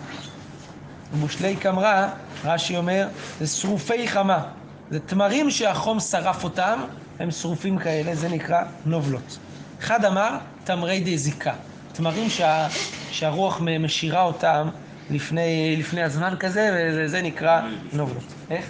בושלי 1.20 1.56
קמרה, 1.56 2.10
רש"י 2.44 2.76
אומר, 2.76 3.08
זה 3.40 3.46
שרופי 3.46 4.08
חמה. 4.08 4.42
זה 4.90 5.00
תמרים 5.00 5.50
שהחום 5.50 6.00
שרף 6.00 6.44
אותם, 6.44 6.80
הם 7.18 7.30
שרופים 7.30 7.78
כאלה, 7.78 8.14
זה 8.14 8.28
נקרא 8.28 8.62
נובלות. 8.86 9.38
אחד 9.80 10.04
אמר 10.04 10.36
תמרי 10.64 11.00
די 11.00 11.18
זיקה, 11.18 11.54
תמרים 11.92 12.30
שה, 12.30 12.68
שהרוח 13.10 13.60
משאירה 13.80 14.22
אותם 14.22 14.68
לפני, 15.10 15.76
לפני 15.78 16.02
הזמן 16.02 16.34
כזה, 16.40 16.70
וזה 16.74 17.08
זה 17.08 17.22
נקרא 17.22 17.60
נובלות. 17.92 18.24
איך? 18.50 18.66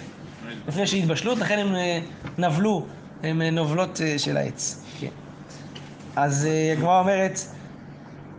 לפני 0.67 0.87
שהתבשלות, 0.87 1.37
לכן 1.37 1.59
הם 1.59 1.75
אה, 1.75 1.99
נבלו 2.37 2.85
הן 3.23 3.41
אה, 3.41 3.49
נובלות 3.49 4.01
אה, 4.01 4.19
של 4.19 4.37
העץ. 4.37 4.83
כן. 4.99 5.07
אז 6.15 6.47
הגמרא 6.73 6.99
אומרת, 6.99 7.39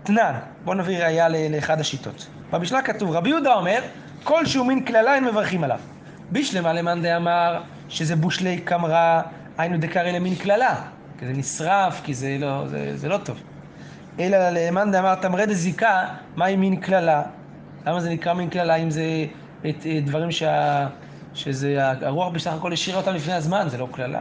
תנן, 0.03 0.35
בואו 0.65 0.77
נביא 0.77 0.99
ראייה 0.99 1.29
לאחד 1.29 1.81
השיטות. 1.81 2.27
במשנה 2.51 2.83
כתוב, 2.83 3.11
רבי 3.11 3.29
יהודה 3.29 3.55
אומר, 3.55 3.81
כל 4.25 4.47
שהוא 4.47 4.67
מין 4.67 4.85
קללה 4.85 5.15
אין 5.15 5.25
מברכים 5.25 5.65
עליו. 5.65 5.79
בישלמה 6.31 6.73
למאן 6.73 7.03
דאמר 7.03 7.61
שזה 7.89 8.17
בושלי 8.17 8.61
קמרא, 8.61 9.21
היינו 9.59 9.79
דקרא 9.79 10.03
למין 10.03 10.35
קללה, 10.35 10.75
כי 11.19 11.27
זה 11.27 11.33
נשרף, 11.33 12.01
כי 12.05 12.15
זה 12.15 12.37
לא, 12.41 12.69
זה, 12.69 12.97
זה 12.97 13.09
לא 13.09 13.17
טוב. 13.17 13.41
אלא 14.21 14.37
למאן 14.51 14.93
דאמר 14.93 15.15
תמרה 15.15 15.47
דזיקה, 15.47 16.05
מהי 16.37 16.57
מין 16.57 16.77
קללה? 16.77 17.23
למה 17.87 18.01
זה 18.01 18.11
נקרא 18.11 18.33
מין 18.33 18.49
קללה 18.49 18.75
אם 18.75 18.91
זה 18.91 19.03
את, 19.61 19.87
את 19.99 20.05
דברים 20.05 20.31
שה, 20.31 20.87
שזה, 21.35 21.79
הרוח 22.03 22.33
בסך 22.33 22.53
הכל 22.53 22.73
השאירה 22.73 23.01
אותם 23.01 23.15
לפני 23.15 23.33
הזמן, 23.33 23.67
זה 23.69 23.79
לא 23.79 23.89
קללה. 23.93 24.21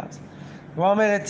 הגמרא 0.73 0.91
אומרת, 0.91 1.29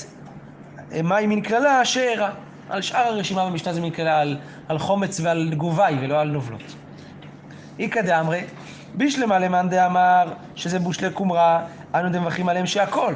מהי 1.03 1.27
מין 1.27 1.41
קללה? 1.41 1.85
שאירע. 1.85 2.29
על 2.69 2.81
שאר 2.81 2.99
הרשימה 2.99 3.45
במשנה 3.49 3.73
זה 3.73 3.81
מין 3.81 3.91
קללה 3.91 4.19
על, 4.19 4.37
על 4.67 4.79
חומץ 4.79 5.19
ועל 5.19 5.53
גובי 5.57 5.81
ולא 6.01 6.19
על 6.19 6.27
נובלות. 6.27 6.75
איכא 7.79 8.01
דאמרי, 8.01 8.41
בישלמה 8.95 9.39
למאן 9.39 9.69
דאמר 9.69 10.33
שזה 10.55 10.79
בושלי 10.79 11.09
קומרה, 11.09 11.65
אנו 11.95 12.09
דמברכים 12.09 12.49
עליהם 12.49 12.65
שהכל. 12.65 13.13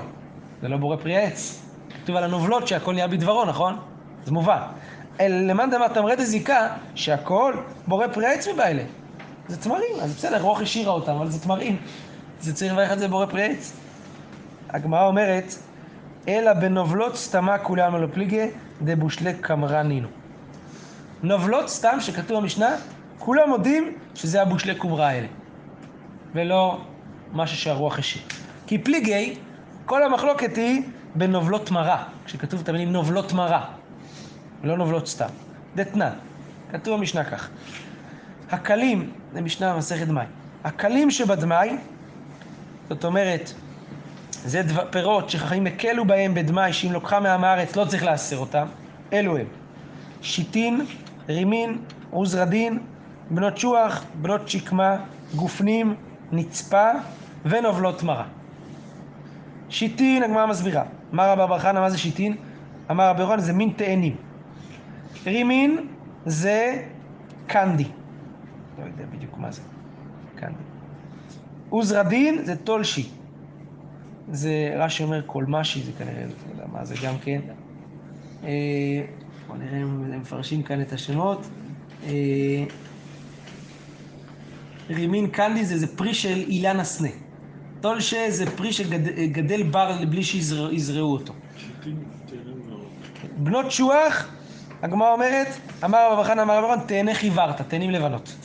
זה 0.62 0.67
לא 0.67 0.78
בורא 0.78 0.96
פרי 0.96 1.17
העץ. 1.17 1.63
כתוב 2.04 2.15
על 2.15 2.24
הנובלות 2.24 2.67
שהכל 2.67 2.93
נהיה 2.93 3.08
בדברו, 3.08 3.46
נכון? 3.46 3.78
זה 4.26 4.32
מובן. 4.32 4.62
למאן 5.20 5.70
דאמר 5.70 5.88
תמרה 5.88 6.15
דזיקה, 6.15 6.67
שהכל 6.96 7.54
בורא 7.88 8.08
פרי 8.08 8.26
העץ 8.26 8.48
מבעלה. 8.48 8.84
זה 9.48 9.58
תמרים, 9.58 9.96
אז 10.02 10.15
בסדר, 10.15 10.41
רוח 10.41 10.62
השאירה 10.62 10.91
אותם, 10.91 11.12
אבל 11.12 11.30
זה 11.30 11.39
תמרים. 11.39 11.78
זה 12.41 12.54
צריך 12.54 12.74
לברך 12.74 12.91
את 12.91 13.00
זה 13.00 13.08
בורא 13.08 13.26
פרי 13.26 13.43
עץ. 13.43 13.74
הגמרא 14.70 15.08
אומרת, 15.08 15.54
אלא 16.28 16.54
בנובלות 16.54 17.15
סתמה 17.15 17.58
כולם 17.58 17.96
לא 17.96 18.08
פליגי 18.13 18.46
דבושלי 18.82 19.34
קמרא 19.34 19.84
נינו. 19.84 20.08
נובלות 21.24 21.70
סתם 21.70 21.98
שכתוב 22.00 22.38
במשנה, 22.38 22.76
כולם 23.20 23.50
מודים 23.50 23.94
שזה 24.16 24.42
הבושלי 24.42 24.76
קומרה 24.76 25.08
האלה, 25.08 25.28
ולא 26.34 26.82
משהו 27.34 27.58
שהרוח 27.58 28.00
השאיר. 28.00 28.24
כי 28.68 28.78
פליגי, 28.78 29.36
כל 29.86 30.04
המחלוקת 30.04 30.58
היא 30.58 30.82
בנובלות 31.16 31.72
מרה, 31.72 32.04
כשכתוב 32.26 32.60
את 32.60 32.70
המילים 32.70 32.92
נובלות 32.92 33.34
מרה, 33.34 33.66
לא 34.64 34.78
נובלות 34.78 35.08
סתם. 35.08 35.30
דתנן, 35.76 36.14
כתוב 36.72 36.98
במשנה 36.98 37.24
כך, 37.24 37.50
הקלים, 38.52 39.12
זה 39.34 39.42
משנה 39.42 39.74
במסכת 39.74 40.08
דמאי, 40.08 40.26
הקלים 40.64 41.12
שבדמאי, 41.12 41.78
זאת 42.90 43.06
אומרת, 43.06 43.54
זה 44.32 44.62
דבר, 44.62 44.84
פירות 44.92 45.30
שחכמים 45.30 45.68
הקלו 45.68 46.06
בהם 46.06 46.34
בדמאי, 46.34 46.74
שאם 46.74 46.92
לוקחה 46.92 47.20
מעם 47.20 47.44
הארץ 47.44 47.76
לא 47.76 47.86
צריך 47.86 48.04
לאסר 48.04 48.38
אותם, 48.38 48.68
אלו 49.14 49.38
הם. 49.38 49.46
שיטין, 50.22 50.86
רימין, 51.30 51.78
עוזרדין, 52.12 52.80
בנות 53.30 53.58
שוח, 53.58 54.06
בנות 54.22 54.50
שקמה, 54.50 54.98
גופנים, 55.36 55.96
נצפה 56.32 56.92
ונובלות 57.46 58.04
מרה. 58.04 58.26
שיטין, 59.70 60.24
הגמרא 60.24 60.46
מסבירה. 60.46 60.84
אמר 61.13 61.30
רבי 61.30 61.48
בר 61.50 61.60
חנא, 61.60 61.80
מה 61.80 61.90
זה 61.90 61.98
שיטין? 61.98 62.36
אמר 62.92 63.10
רבי 63.10 63.22
יוחנן, 63.22 63.40
זה 63.40 63.54
מין 63.54 63.74
תאנים. 63.76 64.16
רימין 65.26 65.88
זה 66.26 66.84
קנדי. 67.48 67.88
לא 68.80 68.84
יודע 68.84 69.04
בדיוק 69.16 69.38
מה 69.38 69.52
זה. 69.52 69.62
קנדי. 70.36 70.63
עוזרדין 71.70 72.46
זה 72.46 72.56
טולשי. 72.56 73.10
זה 74.32 74.74
רש"י 74.78 75.04
אומר 75.04 75.22
קולמשי, 75.22 75.84
זה 75.84 75.92
כנראה, 75.98 76.24
לא 76.26 76.52
יודע 76.52 76.63
מה 76.74 76.86
זה 76.86 76.96
גם 77.04 77.13
כן. 77.24 77.40
אה, 78.44 78.50
בואו 79.48 79.58
נראה 79.58 79.78
אם 79.78 80.04
הם 80.13 80.20
מפרשים 80.20 80.63
כאן 80.63 80.82
את 80.82 80.94
השמות. 80.94 81.48
רימין 84.89 85.28
קנדי 85.28 85.65
זה, 85.65 85.97
פרי 85.97 86.13
של 86.13 86.43
אילן 86.47 86.80
הסנה. 86.80 87.10
טולשה 87.82 88.32
זה 88.32 88.52
פרי 88.52 88.73
שגדל 88.73 89.63
בר 89.63 90.06
בלי 90.10 90.23
שיזרעו 90.23 91.12
אותו. 91.12 91.34
תהנים. 91.84 91.97
בנות 93.38 93.71
שוח, 93.71 94.28
הגמרא 94.82 95.13
אומרת, 95.13 95.47
אמר 95.86 96.12
רבא 96.12 96.23
חנא 96.23 96.41
אמר 96.41 96.63
רבא 96.63 96.76
חנא, 96.76 96.84
תאנה 96.86 97.15
חיוורת, 97.15 97.62
תאנים 97.62 97.91
לבנות. 97.91 98.36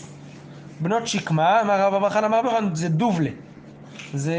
בנות 0.80 1.06
שקמה, 1.06 1.60
אמר 1.60 1.92
רבא 1.92 2.08
חנא 2.08 2.26
אמר 2.26 2.38
רבא 2.38 2.50
חנא, 2.50 2.74
זה 2.74 2.88
דובלה. 2.88 3.30
זה 4.14 4.36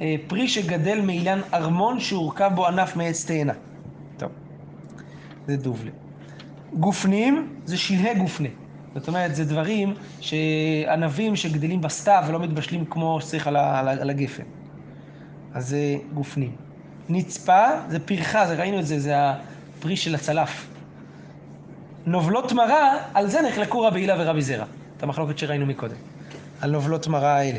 אה, 0.00 0.14
פרי 0.26 0.48
שגדל 0.48 1.00
מאילן 1.00 1.40
ארמון 1.54 2.00
שהורכב 2.00 2.50
בו 2.54 2.66
ענף 2.66 2.96
מעץ 2.96 3.24
תאנה. 3.24 3.52
טוב, 4.16 4.30
זה 5.46 5.56
דובלה. 5.56 5.90
גופנים 6.72 7.48
זה 7.64 7.76
שלהי 7.76 8.14
גופנה. 8.14 8.48
זאת 8.94 9.08
אומרת, 9.08 9.34
זה 9.34 9.44
דברים 9.44 9.94
שענבים 10.20 11.36
שגדלים 11.36 11.80
בסתיו 11.80 12.24
ולא 12.28 12.40
מתבשלים 12.40 12.84
כמו 12.84 13.20
שצריך 13.20 13.46
על, 13.46 13.56
על, 13.56 13.88
על 13.88 14.10
הגפן. 14.10 14.42
אז 15.54 15.68
זה 15.68 15.96
גופנים. 16.14 16.50
נצפה 17.08 17.64
זה 17.88 18.00
פרחה, 18.00 18.46
זה 18.46 18.54
ראינו 18.54 18.78
את 18.78 18.86
זה, 18.86 19.00
זה 19.00 19.14
הפרי 19.16 19.96
של 19.96 20.14
הצלף. 20.14 20.66
נובלות 22.06 22.52
מרה, 22.52 22.96
על 23.14 23.26
זה 23.26 23.42
נחלקו 23.42 23.80
רבי 23.80 24.00
הילה 24.00 24.14
ורבי 24.18 24.42
זרע. 24.42 24.64
את 24.96 25.02
המחלוקת 25.02 25.38
שראינו 25.38 25.66
מקודם. 25.66 25.96
על 26.60 26.70
נובלות 26.70 27.06
מרה 27.06 27.36
האלה. 27.36 27.58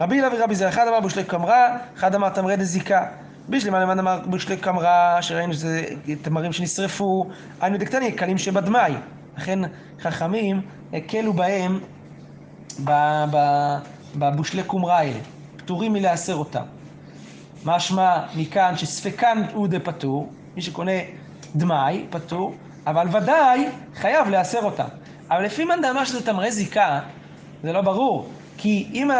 רבי 0.00 0.16
הילה 0.16 0.28
ורבי 0.34 0.54
זרע, 0.54 0.68
אחד 0.68 0.88
אמר 0.88 1.00
בושלי 1.00 1.24
קמרה, 1.24 1.76
אחד 1.96 2.14
אמר 2.14 2.28
תמרי 2.28 2.56
דזיקה. 2.56 3.06
בשלמה 3.48 3.80
למען 3.80 3.98
אמר 3.98 4.20
בושלי 4.26 4.56
קמרה, 4.56 5.22
שראינו 5.22 5.54
שזה 5.54 5.84
תמרים 6.22 6.52
שנשרפו, 6.52 7.30
היינו 7.60 7.78
דקטני, 7.78 8.12
קלים 8.12 8.38
שבדמאי. 8.38 8.92
לכן 9.36 9.58
חכמים 10.00 10.62
הקלו 10.92 11.32
בהם 11.32 11.80
בבושלי 14.14 14.62
קומרה 14.62 14.98
האלה. 14.98 15.18
פטורים 15.56 15.92
מלהסר 15.92 16.34
אותם. 16.36 16.62
משמע 17.64 18.22
מכאן 18.36 18.76
שספקן 18.76 19.42
הוא 19.54 19.68
דפטור, 19.68 20.32
מי 20.56 20.62
שקונה 20.62 20.92
דמאי 21.56 22.06
פטור, 22.10 22.54
אבל 22.86 23.06
ודאי 23.12 23.66
חייב 23.94 24.28
להסר 24.28 24.64
אותם. 24.64 24.88
אבל 25.30 25.44
לפי 25.44 25.64
מאן 25.64 25.82
דאמר 25.82 26.04
שזה 26.04 26.26
תמרי 26.26 26.52
זיקה, 26.52 27.00
זה 27.62 27.72
לא 27.72 27.80
ברור. 27.80 28.28
כי 28.58 28.90
אם 28.94 29.10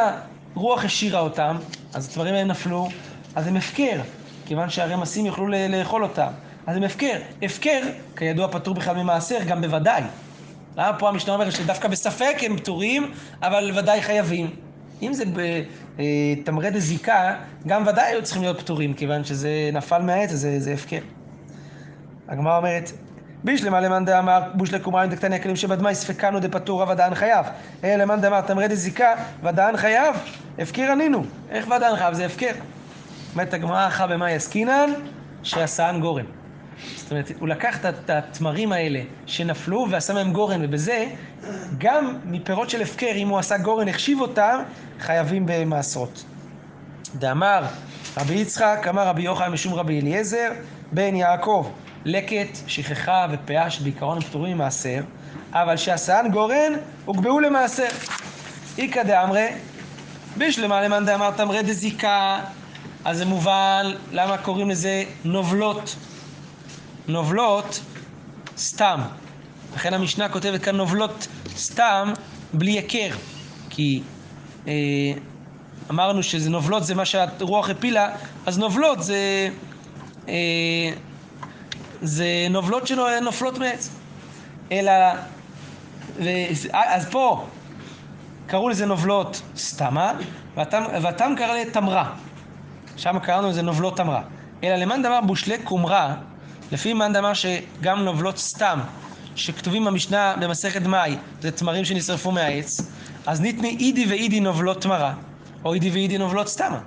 הרוח 0.57 0.85
השאירה 0.85 1.21
אותם, 1.21 1.57
אז 1.95 2.09
הדברים 2.09 2.35
האלה 2.35 2.45
נפלו, 2.45 2.89
אז 3.35 3.47
הם 3.47 3.57
הפקר, 3.57 4.01
כיוון 4.47 4.71
שהרמסים 4.71 5.27
יוכלו 5.27 5.47
לאכול 5.49 6.03
אותם. 6.03 6.31
אז 6.67 6.77
הם 6.77 6.83
הפקר. 6.83 7.17
הפקר, 7.43 7.81
כידוע, 8.17 8.49
פטור 8.49 8.75
בכלל 8.75 8.97
ממעשר, 8.97 9.39
גם 9.49 9.61
בוודאי. 9.61 10.03
למה 10.77 10.99
פה 10.99 11.09
המשנה 11.09 11.35
אומרת 11.35 11.53
שדווקא 11.53 11.89
בספק 11.89 12.37
הם 12.43 12.57
פטורים, 12.57 13.13
אבל 13.43 13.71
ודאי 13.79 14.03
חייבים. 14.03 14.51
אם 15.03 15.13
זה 15.13 15.25
בתמרי 15.97 16.71
דזיקה, 16.71 17.35
גם 17.67 17.87
ודאי 17.87 18.05
היו 18.05 18.23
צריכים 18.23 18.43
להיות 18.43 18.61
פטורים, 18.61 18.95
כיוון 18.95 19.25
שזה 19.25 19.71
נפל 19.73 20.03
מהעץ, 20.03 20.31
זה, 20.31 20.61
זה 20.61 20.73
הפקר. 20.73 21.01
הגמרא 22.29 22.57
אומרת, 22.57 22.91
בישלמה 23.45 23.81
למאן 23.81 24.05
דאמר 24.05 24.43
בושלי 24.55 24.81
קומרא 24.81 25.07
דקתני 25.07 25.37
הכלים 25.37 25.57
שבדמאי 25.57 25.95
ספקנו 25.95 26.41
דפטור 26.41 26.89
ודאן 26.89 27.15
חייב. 27.15 27.47
אלא 27.85 28.03
למאן 28.05 28.21
דאמר 28.21 28.41
תמרי 28.41 28.69
דזיקה 28.69 29.15
ודאן 29.43 29.77
חייב. 29.77 30.17
הפקר 30.59 30.91
ענינו. 30.93 31.25
איך 31.51 31.67
ודאן 31.67 31.97
חייב? 31.97 32.15
זה 32.15 32.27
הפקר. 32.27 32.53
אומרת 33.33 33.55
הגמרא 33.55 33.87
אחא 33.87 34.07
במאי 34.07 34.35
עסקינן 34.35 34.91
שעשאן 35.43 35.99
גורן. 36.01 36.40
זאת 36.97 37.11
אומרת, 37.11 37.33
הוא 37.41 37.49
לקח 37.49 37.77
את- 37.87 38.11
התמרים 38.11 38.73
האלה 38.73 39.01
שנפלו 39.27 39.87
ועשה 39.91 40.15
מהם 40.15 40.33
גורן, 40.33 40.65
ובזה 40.65 41.07
גם 41.79 42.17
מפירות 42.25 42.71
של 42.71 42.83
הפקר, 42.83 43.13
אם 43.15 43.29
הוא 43.29 43.39
עשה 43.39 43.59
גורן, 43.59 43.89
החשיב 43.89 44.21
אותם, 44.21 44.59
חייבים 45.01 45.43
במעשרות. 45.47 46.25
דאמר 47.19 47.63
רבי 48.17 48.35
יצחק, 48.35 48.87
אמר 48.89 49.07
רבי 49.07 49.23
יוחנן 49.23 49.49
משום 49.53 49.75
רבי 49.75 50.01
אליעזר, 50.01 50.49
בן 50.93 51.15
יעקב, 51.17 51.71
לקט, 52.05 52.59
שכחה 52.67 53.27
ופאה 53.33 53.71
שבעיקרון 53.71 54.17
הם 54.17 54.23
פטורים 54.23 54.57
ממעשר, 54.57 55.01
אבל 55.53 55.77
שעשאן 55.77 56.27
גורן, 56.33 56.73
הוגבהו 57.05 57.41
למעשר. 57.41 57.87
איכא 58.79 59.03
דאמרי, 59.03 59.47
בשלמה 60.39 60.83
למאן 60.83 61.07
דאמר 61.07 61.31
תמרי 61.31 61.63
דזיקה, 61.63 62.41
אז 63.05 63.19
זה 63.19 63.25
מובן 63.25 63.87
למה 64.13 64.39
קוראים 64.39 64.71
לזה 64.71 65.03
נובלות. 65.25 65.97
נובלות 67.11 67.81
סתם. 68.57 69.01
לכן 69.75 69.95
המשנה 69.95 70.29
כותבת 70.29 70.63
כאן 70.63 70.77
נובלות 70.77 71.29
סתם 71.57 72.13
בלי 72.53 72.73
היכר. 72.73 73.17
כי 73.71 74.03
אה, 74.67 74.73
אמרנו 75.91 76.23
שזה 76.23 76.51
נובלות 76.51 76.85
זה 76.85 76.95
מה 76.95 77.05
שהרוח 77.05 77.71
הפילה, 77.71 78.11
אז 78.47 78.59
נובלות 78.59 79.03
זה... 79.03 79.49
אה, 80.29 80.35
זה 82.03 82.47
נובלות 82.51 82.87
שנופלות 82.87 83.59
מעץ. 83.59 83.91
אלא... 84.73 84.93
ו, 86.17 86.29
אז 86.73 87.09
פה 87.11 87.47
קראו 88.47 88.69
לזה 88.69 88.87
נובלות 88.87 89.43
סתמה, 89.57 90.13
והתם, 90.57 90.83
והתם 91.03 91.33
קרא 91.37 91.55
לזה 91.55 91.73
תמרה. 91.73 92.13
שם 92.97 93.19
קראנו 93.19 93.49
לזה 93.49 93.63
נובלות 93.63 93.97
תמרה. 93.97 94.23
אלא 94.65 94.77
למאן 94.77 95.03
דאמר 95.03 95.21
בושלי 95.21 95.59
קומרה, 95.59 96.15
לפי 96.73 96.93
מאן 96.93 97.13
דאמר 97.13 97.33
שגם 97.35 98.05
נובלות 98.05 98.39
סתם, 98.39 98.81
שכתובים 99.37 99.85
במשנה 99.85 100.35
במסכת 100.41 100.83
מאי, 100.83 101.17
זה 101.41 101.51
תמרים 101.51 101.85
שנשרפו 101.85 102.31
מהעץ, 102.33 102.81
אז 103.27 103.41
ניתני 103.41 103.77
אידי 103.81 104.07
ואידי 104.11 104.41
נובלות 104.41 104.83
תמרה, 104.83 105.15
או 105.65 105.75
אידי 105.75 105.91
ואידי 105.91 106.19
נובלות 106.19 106.49
סתמה. 106.49 106.79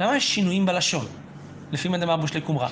למה 0.00 0.16
יש 0.16 0.34
שינויים 0.34 0.66
בלשון? 0.66 1.06
לפי 1.72 1.88
מאן 1.88 2.00
דאמר 2.00 2.16
בושלי 2.16 2.40
קומרה. 2.40 2.68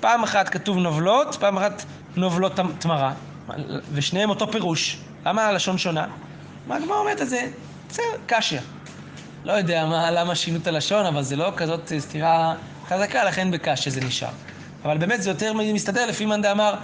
פעם 0.00 0.22
אחת 0.22 0.48
כתוב 0.48 0.76
נובלות, 0.78 1.36
פעם 1.40 1.56
אחת 1.58 1.84
נובלות 2.16 2.56
תמ- 2.56 2.72
תמרה, 2.78 3.12
ושניהם 3.92 4.30
אותו 4.30 4.52
פירוש. 4.52 4.98
למה 5.26 5.46
הלשון 5.46 5.78
שונה? 5.78 6.06
מה 6.66 6.76
הגמרא 6.76 6.96
אומרת 6.96 7.22
את 7.22 7.28
זה? 7.28 7.50
בסדר, 7.88 8.02
קשיא. 8.26 8.60
לא 9.44 9.52
יודע 9.52 9.86
מה, 9.86 10.10
למה 10.10 10.34
שינו 10.34 10.58
את 10.58 10.66
הלשון, 10.66 11.06
אבל 11.06 11.22
זה 11.22 11.36
לא 11.36 11.52
כזאת 11.56 11.92
סתירה 11.98 12.54
חזקה, 12.88 13.24
לכן 13.24 13.50
בקשיא 13.50 13.92
זה 13.92 14.00
נשאר. 14.00 14.28
אבל 14.86 14.98
באמת 14.98 15.22
זה 15.22 15.30
יותר 15.30 15.52
מסתדר 15.52 16.06
לפי 16.06 16.24
מאן 16.26 16.42
דאמר 16.42 16.74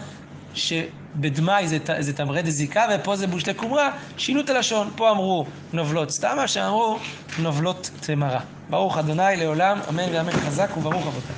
שבדמאי 0.55 1.69
זה, 1.69 1.79
זה 2.01 2.13
תמרי 2.13 2.43
דזיקה 2.43 2.87
ופה 2.95 3.17
זה 3.17 3.27
בושלי 3.27 3.55
קומרה, 3.55 3.91
שינו 4.17 4.41
את 4.41 4.51
הלשון. 4.51 4.91
פה 4.97 5.11
אמרו 5.11 5.47
נובלות 5.73 6.11
סתמה, 6.11 6.49
שם 6.49 6.61
אמרו 6.61 6.99
נובלות 7.39 7.91
תמרה. 8.01 8.41
ברוך 8.71 8.99
אדוני 8.99 9.37
לעולם, 9.37 9.79
אמן 9.89 10.09
ואמן 10.13 10.33
חזק 10.33 10.77
וברוך 10.77 11.07
אבותיי. 11.07 11.37